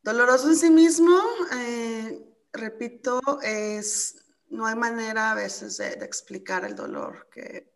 Doloroso 0.04 0.50
en 0.50 0.56
sí 0.56 0.72
mismo, 0.72 1.16
eh, 1.54 2.20
repito, 2.54 3.22
es, 3.44 4.16
no 4.50 4.66
hay 4.66 4.76
manera 4.76 5.32
a 5.32 5.36
veces 5.36 5.78
de, 5.78 5.90
explicar 6.04 6.66
el 6.66 6.76
dolor, 6.76 7.30
que 7.32 7.71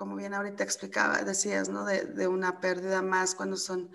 como 0.00 0.16
bien 0.16 0.32
ahorita 0.32 0.64
explicaba, 0.64 1.22
decías, 1.24 1.68
¿no? 1.68 1.84
De, 1.84 2.26
una 2.26 2.58
pérdida 2.58 3.02
más 3.02 3.34
cuando 3.34 3.58
son 3.58 3.92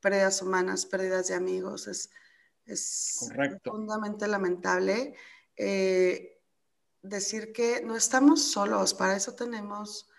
pérdidas 0.00 0.42
humanas, 0.42 0.84
pérdidas 0.84 1.28
de 1.28 1.36
amigos, 1.36 1.86
es, 1.86 2.10
es 2.66 3.30
profundamente 3.62 4.26
lamentable. 4.26 5.14
Eh, 5.56 6.42
decir 7.02 7.52
que 7.52 7.82
no 7.84 7.94
estamos 7.94 8.50
solos, 8.50 8.94
para 8.94 9.14
eso 9.14 9.36
tenemos 9.36 10.10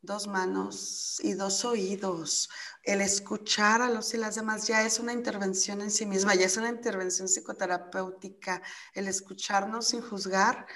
dos 0.00 0.28
manos 0.28 1.18
y 1.24 1.32
dos 1.32 1.64
oídos. 1.64 2.48
El 2.84 3.00
escuchar 3.00 3.82
a 3.82 3.90
los 3.90 4.14
y 4.14 4.16
las 4.16 4.36
demás 4.36 4.68
ya 4.68 4.86
es 4.86 5.00
una 5.00 5.12
intervención 5.12 5.80
en 5.80 5.90
sí 5.90 6.06
misma, 6.06 6.36
ya 6.36 6.46
es 6.46 6.56
una 6.56 6.68
intervención 6.68 7.26
psicoterapéutica. 7.26 8.62
El 8.92 9.08
escucharnos 9.08 9.88
sin 9.88 10.02
juzgar, 10.02 10.68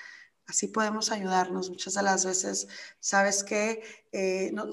así 0.49 0.69
podemos 0.69 1.13
ayudarnos. 1.13 1.71
Muchas 1.71 1.95
de 1.95 2.03
las 2.03 2.25
veces, 2.25 2.67
sabes 2.99 3.45
que 3.45 3.83
eh, 4.13 4.51
no, 4.53 4.67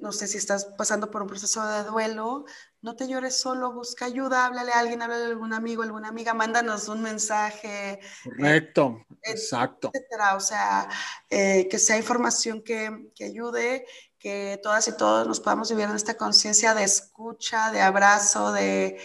no 0.00 0.12
sé 0.12 0.26
si 0.26 0.38
estás 0.38 0.64
pasando 0.76 1.10
por 1.10 1.22
un 1.22 1.28
proceso 1.28 1.64
de 1.68 1.84
duelo, 1.84 2.46
no 2.80 2.96
te 2.96 3.06
llores 3.06 3.38
solo, 3.38 3.72
busca 3.72 4.06
ayuda, 4.06 4.46
háblale 4.46 4.72
a 4.72 4.78
alguien, 4.78 5.02
háblale 5.02 5.24
a 5.24 5.28
algún 5.28 5.52
amigo, 5.52 5.82
alguna 5.82 6.08
amiga, 6.08 6.32
mándanos 6.32 6.88
un 6.88 7.02
mensaje. 7.02 8.00
Correcto, 8.24 9.04
exacto. 9.22 9.90
Etcétera. 9.92 10.34
O 10.34 10.40
sea, 10.40 10.88
eh, 11.28 11.68
que 11.70 11.78
sea 11.78 11.98
información 11.98 12.62
que, 12.62 13.10
que, 13.14 13.24
ayude, 13.24 13.84
que 14.18 14.58
todas 14.62 14.88
y 14.88 14.96
todos 14.96 15.26
nos 15.26 15.40
podamos 15.40 15.68
vivir 15.68 15.84
en 15.84 15.96
esta 15.96 16.16
conciencia 16.16 16.72
de 16.74 16.84
escucha, 16.84 17.70
de 17.70 17.82
abrazo, 17.82 18.52
de, 18.52 18.98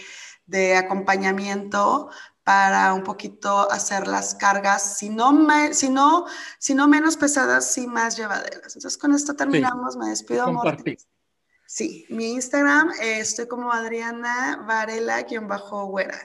de 0.46 0.76
acompañamiento 0.76 2.08
para 2.46 2.94
un 2.94 3.02
poquito 3.02 3.68
hacer 3.72 4.06
las 4.06 4.36
cargas, 4.36 4.98
si 4.98 5.10
no, 5.10 5.48
si 5.72 5.88
no, 5.88 6.26
si 6.60 6.76
no 6.76 6.86
menos 6.86 7.16
pesadas, 7.16 7.76
y 7.76 7.88
más 7.88 8.16
llevaderas. 8.16 8.76
Entonces, 8.76 8.96
con 8.96 9.12
esto 9.12 9.34
terminamos. 9.34 9.96
Me 9.96 10.10
despido. 10.10 10.62
Sí, 11.66 12.06
mi 12.08 12.34
Instagram 12.34 12.92
eh, 13.00 13.18
estoy 13.18 13.48
como 13.48 13.72
Adriana 13.72 14.64
Varela-Güera. 14.64 16.20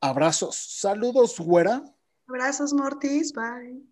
Abrazos. 0.00 0.56
Saludos, 0.56 1.38
güera. 1.38 1.84
Abrazos, 2.26 2.72
Mortis. 2.72 3.32
Bye. 3.32 3.91